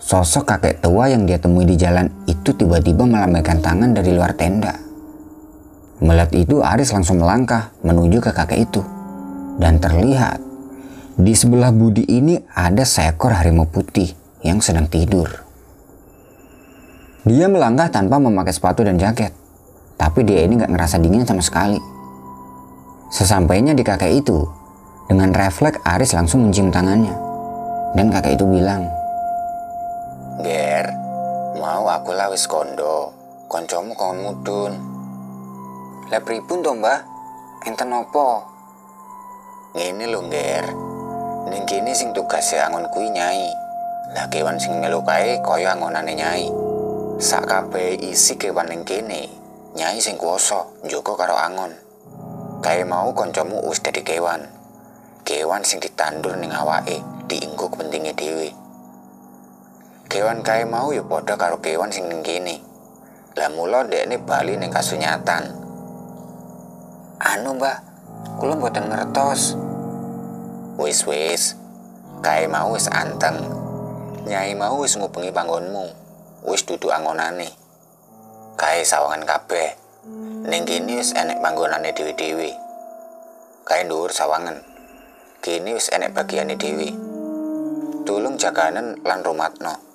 [0.00, 4.72] Sosok kakek tua yang dia temui di jalan itu tiba-tiba melambaikan tangan dari luar tenda.
[6.00, 8.80] Melihat itu Aris langsung melangkah menuju ke kakek itu.
[9.60, 10.40] Dan terlihat
[11.20, 14.08] di sebelah Budi ini ada seekor harimau putih
[14.40, 15.28] yang sedang tidur.
[17.28, 19.36] Dia melangkah tanpa memakai sepatu dan jaket.
[20.00, 21.76] Tapi dia ini gak ngerasa dingin sama sekali.
[23.12, 24.48] Sesampainya di kakek itu,
[25.12, 27.12] dengan refleks Aris langsung mencium tangannya.
[27.92, 28.88] Dan kakek itu bilang,
[30.40, 30.88] Ger,
[31.60, 33.12] mau aku lawis kondo,
[33.44, 34.72] koncomu kon mudun.
[36.08, 37.04] Lah pripun to, Mbah?
[37.68, 38.40] Enten opo?
[39.76, 40.64] Ngene lho, Ger.
[41.52, 43.52] Ning kene sing tugas angon kuwi nyai.
[44.16, 46.48] Lah kewan sing melu kae kaya angonane nyai.
[47.20, 49.28] Sak kabeh isi kewan ning kene,
[49.76, 51.76] nyai sing kuwasa njogo karo angon.
[52.64, 54.48] Kae mau kancamu wis dadi kewan.
[55.28, 58.69] Kewan sing ditandur ning awake dienggo kepentinge dhewe.
[60.10, 62.58] Kewan kae mau ya padha karo kewan sing ning kene.
[63.38, 65.54] Lah mula dekne bali ning kasunyatan.
[67.22, 67.78] Anu, Mbah.
[68.42, 69.54] Kula mboten ngertos.
[70.82, 71.54] Wis wis,
[72.26, 73.38] kae mau wis anteng.
[74.26, 75.86] Nyai mau wis ngubengi panggonmu.
[76.42, 77.54] Wis dudu angonane.
[78.58, 79.78] Kae sawangan kabeh.
[80.42, 82.50] Ning kene wis enek panggonane dhewe-dhewe.
[83.62, 84.58] Kae dhuwur sawangan.
[85.38, 86.98] Kene wis enek bagiane dhewe.
[88.02, 89.89] Tulung jaganen lan rumatno.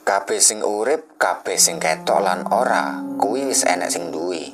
[0.00, 4.48] Kabeh sing urip, kabeh sing ketok lan ora, kuwi wis enek sing duwe.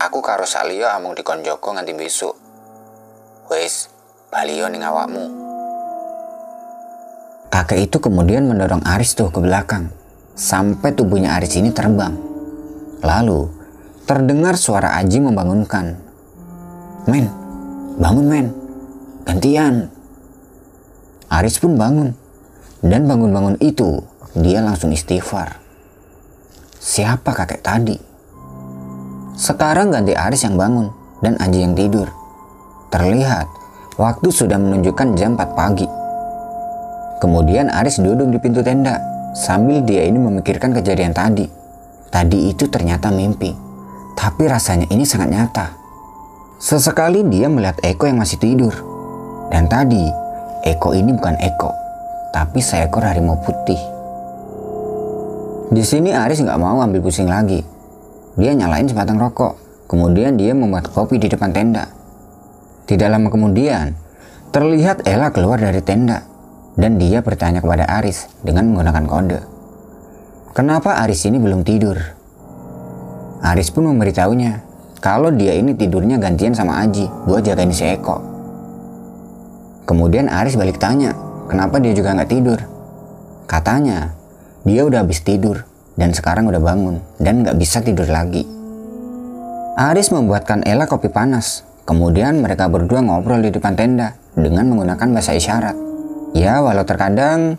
[0.00, 2.32] Aku karo Salio amung dikon Joko nganti besok.
[3.52, 3.92] Wis,
[4.32, 5.24] balio ning awakmu.
[7.52, 9.92] Kakek itu kemudian mendorong Aris tuh ke belakang,
[10.32, 12.16] sampai tubuhnya Aris ini terbang.
[13.04, 13.52] Lalu,
[14.08, 15.92] terdengar suara Aji membangunkan.
[17.04, 17.28] Men,
[18.00, 18.46] bangun men,
[19.28, 19.92] gantian.
[21.28, 22.16] Aris pun bangun,
[22.80, 24.00] dan bangun-bangun itu
[24.38, 25.58] dia langsung istighfar.
[26.78, 27.98] Siapa kakek tadi?
[29.34, 30.92] Sekarang ganti Aris yang bangun
[31.24, 32.06] dan Aji yang tidur.
[32.94, 33.48] Terlihat
[33.98, 35.88] waktu sudah menunjukkan jam 4 pagi.
[37.20, 38.96] Kemudian Aris duduk di pintu tenda
[39.36, 41.48] sambil dia ini memikirkan kejadian tadi.
[42.10, 43.54] Tadi itu ternyata mimpi,
[44.18, 45.66] tapi rasanya ini sangat nyata.
[46.58, 48.74] Sesekali dia melihat Eko yang masih tidur.
[49.50, 50.10] Dan tadi,
[50.66, 51.70] Eko ini bukan Eko,
[52.34, 53.89] tapi seekor harimau putih.
[55.70, 57.62] Di sini Aris nggak mau ambil pusing lagi
[58.38, 59.58] dia nyalain sebatang rokok.
[59.90, 61.90] Kemudian dia membuat kopi di depan tenda.
[62.86, 63.92] Tidak lama kemudian,
[64.54, 66.22] terlihat Ella keluar dari tenda.
[66.78, 69.40] Dan dia bertanya kepada Aris dengan menggunakan kode.
[70.54, 71.98] Kenapa Aris ini belum tidur?
[73.42, 74.62] Aris pun memberitahunya
[75.02, 78.22] kalau dia ini tidurnya gantian sama Aji buat jagain si Eko.
[79.84, 81.18] Kemudian Aris balik tanya,
[81.50, 82.58] kenapa dia juga nggak tidur?
[83.50, 84.14] Katanya,
[84.64, 85.64] dia udah habis tidur
[85.96, 88.44] dan sekarang udah bangun dan nggak bisa tidur lagi.
[89.80, 91.64] Aris membuatkan Ella kopi panas.
[91.88, 95.74] Kemudian mereka berdua ngobrol di depan tenda dengan menggunakan bahasa isyarat.
[96.36, 97.58] Ya, walau terkadang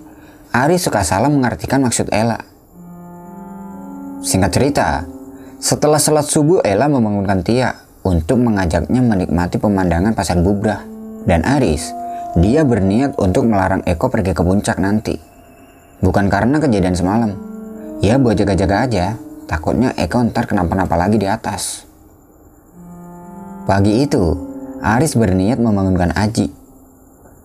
[0.53, 2.39] Aris suka salah mengartikan maksud Ella.
[4.21, 4.87] Singkat cerita,
[5.57, 7.73] setelah sholat subuh Ella membangunkan Tia
[8.05, 10.85] untuk mengajaknya menikmati pemandangan pasar bubrah.
[11.25, 11.89] Dan Aris,
[12.37, 15.30] dia berniat untuk melarang Eko pergi ke puncak nanti.
[16.01, 17.31] Bukan karena kejadian semalam.
[18.01, 19.05] Ya buat jaga-jaga aja,
[19.45, 21.85] takutnya Eko ntar kenapa-napa lagi di atas.
[23.69, 24.33] Pagi itu,
[24.81, 26.49] Aris berniat membangunkan Aji.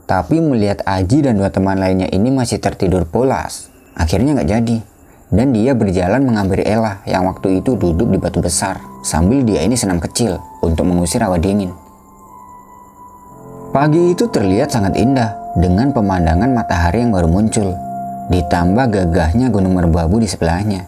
[0.08, 4.78] Tapi melihat Aji dan dua teman lainnya ini masih tertidur pulas, akhirnya nggak jadi.
[5.26, 9.76] Dan dia berjalan menghampiri Ella yang waktu itu duduk di batu besar, sambil dia ini
[9.76, 11.74] senam kecil untuk mengusir hawa dingin.
[13.76, 17.76] Pagi itu terlihat sangat indah dengan pemandangan matahari yang baru muncul,
[18.26, 20.86] ditambah gagahnya gunung merbabu di sebelahnya.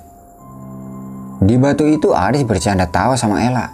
[1.39, 3.70] Di batu itu Aris bercanda tawa sama Ella.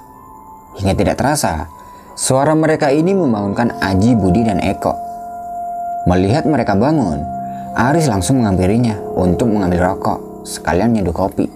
[0.76, 1.70] Hingga tidak terasa,
[2.12, 4.92] suara mereka ini membangunkan Aji, Budi, dan Eko.
[6.04, 7.24] Melihat mereka bangun,
[7.72, 11.48] Aris langsung menghampirinya untuk mengambil rokok, sekalian nyeduh kopi.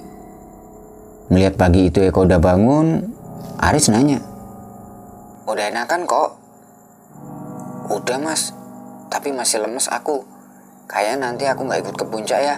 [1.29, 3.05] Melihat pagi itu Eko udah bangun,
[3.61, 4.23] Aris nanya,
[5.49, 6.37] Udah enakan kok?
[7.89, 8.53] Udah mas,
[9.09, 10.21] tapi masih lemes aku.
[10.89, 12.57] Kayak nanti aku nggak ikut ke puncak ya.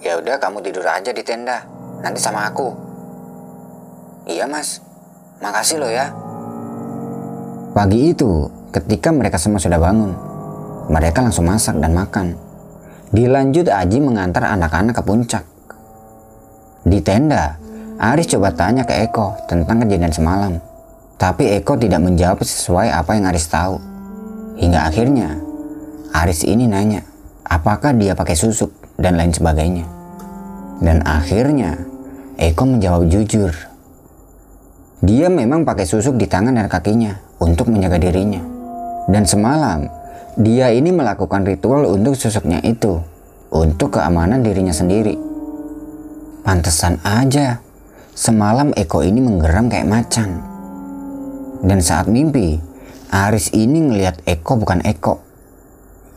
[0.00, 1.68] Ya udah kamu tidur aja di tenda,
[2.00, 2.72] nanti sama aku.
[4.24, 4.80] Iya mas,
[5.44, 6.08] makasih lo ya.
[7.76, 10.16] Pagi itu, ketika mereka semua sudah bangun,
[10.88, 12.40] mereka langsung masak dan makan.
[13.12, 15.44] Dilanjut Aji mengantar anak-anak ke puncak.
[16.88, 17.60] Di tenda,
[18.00, 20.56] Aris coba tanya ke Eko tentang kejadian semalam.
[21.20, 23.76] Tapi Eko tidak menjawab sesuai apa yang Aris tahu.
[24.56, 25.36] Hingga akhirnya,
[26.16, 27.04] Aris ini nanya,
[27.46, 29.86] apakah dia pakai susuk dan lain sebagainya.
[30.82, 31.78] Dan akhirnya,
[32.36, 33.54] Eko menjawab jujur.
[35.00, 38.40] Dia memang pakai susuk di tangan dan kakinya untuk menjaga dirinya.
[39.08, 39.88] Dan semalam,
[40.36, 43.00] dia ini melakukan ritual untuk susuknya itu,
[43.48, 45.16] untuk keamanan dirinya sendiri.
[46.44, 47.58] Pantesan aja,
[48.12, 50.44] semalam Eko ini menggeram kayak macan.
[51.64, 52.60] Dan saat mimpi,
[53.08, 55.25] Aris ini ngelihat Eko bukan Eko,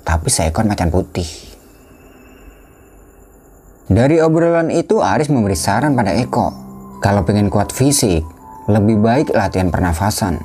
[0.03, 1.27] tapi seekor macan putih.
[3.89, 6.53] Dari obrolan itu Aris memberi saran pada Eko,
[7.01, 8.21] kalau pengen kuat fisik,
[8.69, 10.37] lebih baik latihan pernafasan.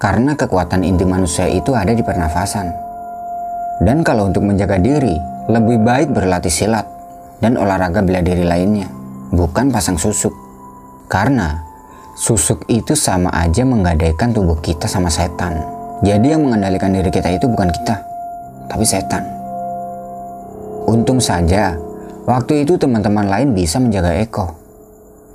[0.00, 2.72] Karena kekuatan inti manusia itu ada di pernafasan.
[3.84, 5.12] Dan kalau untuk menjaga diri,
[5.52, 6.88] lebih baik berlatih silat
[7.44, 8.88] dan olahraga bela diri lainnya,
[9.36, 10.32] bukan pasang susuk.
[11.12, 11.60] Karena
[12.16, 15.60] susuk itu sama aja menggadaikan tubuh kita sama setan.
[16.00, 18.00] Jadi yang mengendalikan diri kita itu bukan kita,
[18.68, 19.24] tapi setan.
[20.88, 21.76] Untung saja,
[22.24, 24.56] waktu itu teman-teman lain bisa menjaga Eko.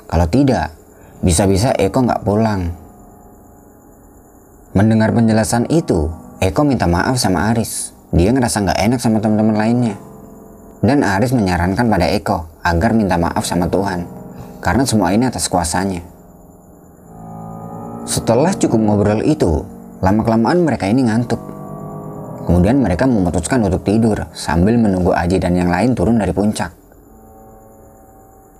[0.09, 0.73] Kalau tidak,
[1.21, 2.73] bisa-bisa Eko nggak pulang.
[4.73, 6.09] Mendengar penjelasan itu,
[6.41, 7.93] Eko minta maaf sama Aris.
[8.09, 9.95] Dia ngerasa nggak enak sama teman-teman lainnya.
[10.81, 14.09] Dan Aris menyarankan pada Eko agar minta maaf sama Tuhan,
[14.57, 16.01] karena semua ini atas kuasanya.
[18.09, 19.63] Setelah cukup ngobrol itu,
[20.01, 21.52] lama-kelamaan mereka ini ngantuk.
[22.43, 26.71] Kemudian mereka memutuskan untuk tidur sambil menunggu Aji dan yang lain turun dari puncak.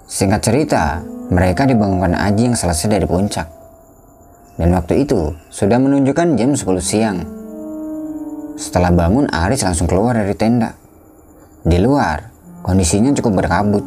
[0.08, 1.02] Singkat cerita,
[1.34, 3.48] mereka dibangunkan Aji yang selesai dari puncak.
[4.56, 7.18] Dan waktu itu sudah menunjukkan jam 10 siang.
[8.54, 10.78] Setelah bangun, Aris langsung keluar dari tenda.
[11.66, 12.30] Di luar,
[12.62, 13.82] kondisinya cukup berkabut.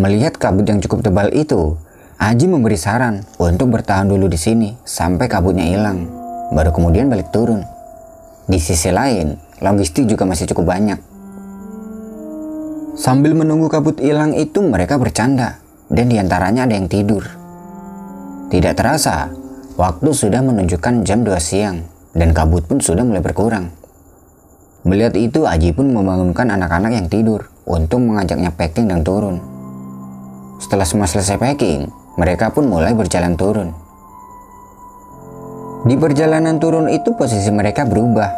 [0.00, 1.76] Melihat kabut yang cukup tebal itu,
[2.20, 6.04] Aji memberi saran untuk bertahan dulu di sini sampai kabutnya hilang,
[6.52, 7.64] baru kemudian balik turun.
[8.48, 11.00] Di sisi lain, logistik juga masih cukup banyak.
[13.00, 17.24] Sambil menunggu kabut hilang itu mereka bercanda dan di antaranya ada yang tidur.
[18.52, 19.32] Tidak terasa,
[19.80, 21.80] waktu sudah menunjukkan jam 2 siang
[22.12, 23.72] dan kabut pun sudah mulai berkurang.
[24.84, 29.40] Melihat itu Aji pun membangunkan anak-anak yang tidur untuk mengajaknya packing dan turun.
[30.60, 31.88] Setelah semua selesai packing,
[32.20, 33.72] mereka pun mulai berjalan turun.
[35.80, 38.28] Di perjalanan turun itu posisi mereka berubah,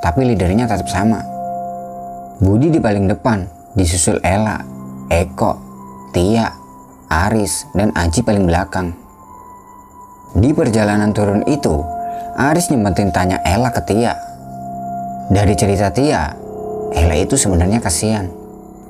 [0.00, 1.20] tapi leadernya tetap sama.
[2.40, 3.44] Budi di paling depan,
[3.76, 4.64] disusul Ella,
[5.12, 5.60] Eko,
[6.16, 6.48] Tia,
[7.12, 8.96] Aris, dan Aji paling belakang.
[10.40, 11.84] Di perjalanan turun itu,
[12.36, 14.16] Aris nyempetin tanya Ella ke Tia.
[15.28, 16.32] Dari cerita Tia,
[16.96, 18.32] Ella itu sebenarnya kasihan.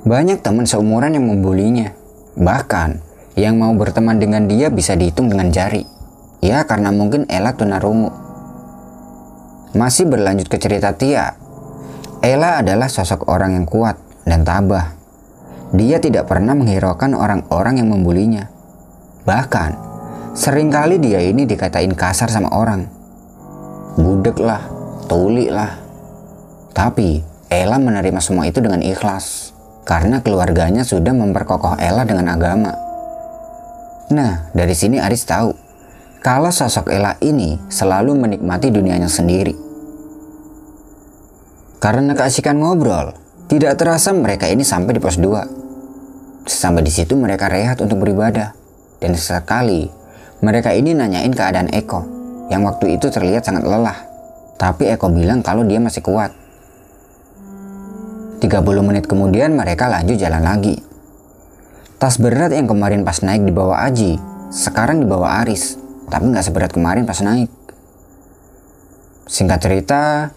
[0.07, 1.91] Banyak teman seumuran yang membulinya.
[2.39, 3.03] Bahkan,
[3.35, 5.96] yang mau berteman dengan dia bisa dihitung dengan jari.
[6.47, 8.15] Ya karena mungkin Ella tunarungu.
[9.75, 11.35] Masih berlanjut ke cerita Tia.
[12.23, 14.95] Ella adalah sosok orang yang kuat dan tabah.
[15.75, 18.47] Dia tidak pernah menghiraukan orang-orang yang membulinya.
[19.27, 19.71] Bahkan,
[20.39, 22.87] sering kali dia ini dikatain kasar sama orang.
[23.99, 24.63] Budek lah,
[25.11, 25.75] tuli lah.
[26.71, 29.51] Tapi, Ella menerima semua itu dengan ikhlas.
[29.83, 32.71] Karena keluarganya sudah memperkokoh Ella dengan agama.
[34.15, 35.66] Nah, dari sini Aris tahu
[36.23, 39.55] kalau sosok Ella ini selalu menikmati dunianya sendiri.
[41.81, 43.15] Karena keasikan ngobrol,
[43.47, 46.51] Tidak terasa mereka ini sampai di pos 2.
[46.51, 48.51] Sampai di situ mereka rehat untuk beribadah.
[48.99, 49.87] Dan sesekali
[50.43, 52.03] mereka ini nanyain keadaan Eko
[52.51, 54.03] yang waktu itu terlihat sangat lelah.
[54.59, 56.35] Tapi Eko bilang kalau dia masih kuat.
[58.43, 58.51] 30
[58.83, 60.83] menit kemudian mereka lanjut jalan lagi.
[62.03, 64.19] Tas berat yang kemarin pas naik di bawah Aji,
[64.51, 67.51] sekarang di bawah Aris, tapi nggak seberat kemarin pas naik.
[69.27, 70.31] Singkat cerita,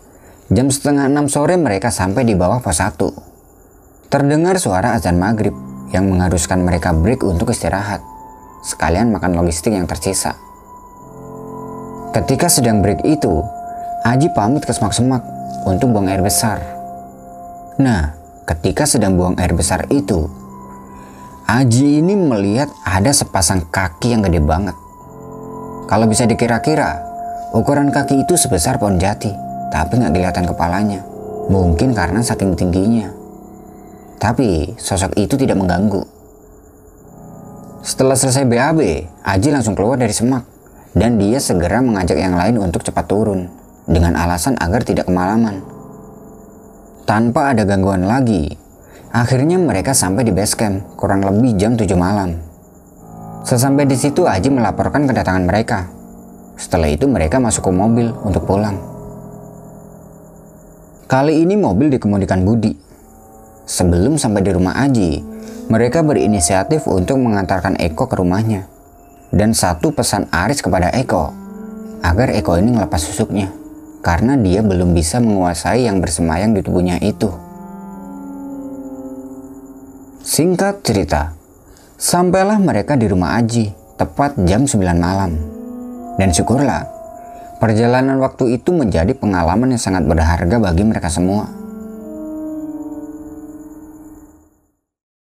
[0.50, 4.10] jam setengah enam sore mereka sampai di bawah pos 1.
[4.10, 5.54] Terdengar suara azan maghrib
[5.94, 8.02] yang mengharuskan mereka break untuk istirahat,
[8.66, 10.34] sekalian makan logistik yang tersisa.
[12.10, 13.46] Ketika sedang break itu,
[14.00, 15.22] Aji pamit ke semak-semak
[15.70, 16.58] untuk buang air besar.
[17.78, 18.18] Nah,
[18.50, 20.26] ketika sedang buang air besar itu,
[21.46, 24.74] Aji ini melihat ada sepasang kaki yang gede banget.
[25.90, 27.02] Kalau bisa dikira-kira,
[27.50, 29.34] ukuran kaki itu sebesar pohon jati,
[29.74, 31.02] tapi nggak kelihatan kepalanya.
[31.50, 33.10] Mungkin karena saking tingginya.
[34.22, 36.06] Tapi sosok itu tidak mengganggu.
[37.82, 38.80] Setelah selesai BAB,
[39.26, 40.46] Aji langsung keluar dari semak
[40.94, 43.50] dan dia segera mengajak yang lain untuk cepat turun
[43.90, 45.66] dengan alasan agar tidak kemalaman.
[47.10, 48.54] Tanpa ada gangguan lagi,
[49.10, 52.49] akhirnya mereka sampai di base camp kurang lebih jam 7 malam.
[53.44, 55.88] Sesampai di situ Aji melaporkan kedatangan mereka.
[56.60, 58.76] Setelah itu mereka masuk ke mobil untuk pulang.
[61.10, 62.76] Kali ini mobil dikemudikan Budi.
[63.66, 65.24] Sebelum sampai di rumah Aji,
[65.72, 68.68] mereka berinisiatif untuk mengantarkan Eko ke rumahnya.
[69.30, 71.34] Dan satu pesan Aris kepada Eko,
[72.02, 73.54] agar Eko ini ngelepas susuknya
[74.00, 77.30] karena dia belum bisa menguasai yang bersemayam di tubuhnya itu.
[80.24, 81.36] Singkat cerita,
[82.00, 85.36] sampailah mereka di rumah Aji tepat jam 9 malam.
[86.16, 86.88] Dan syukurlah,
[87.60, 91.59] perjalanan waktu itu menjadi pengalaman yang sangat berharga bagi mereka semua.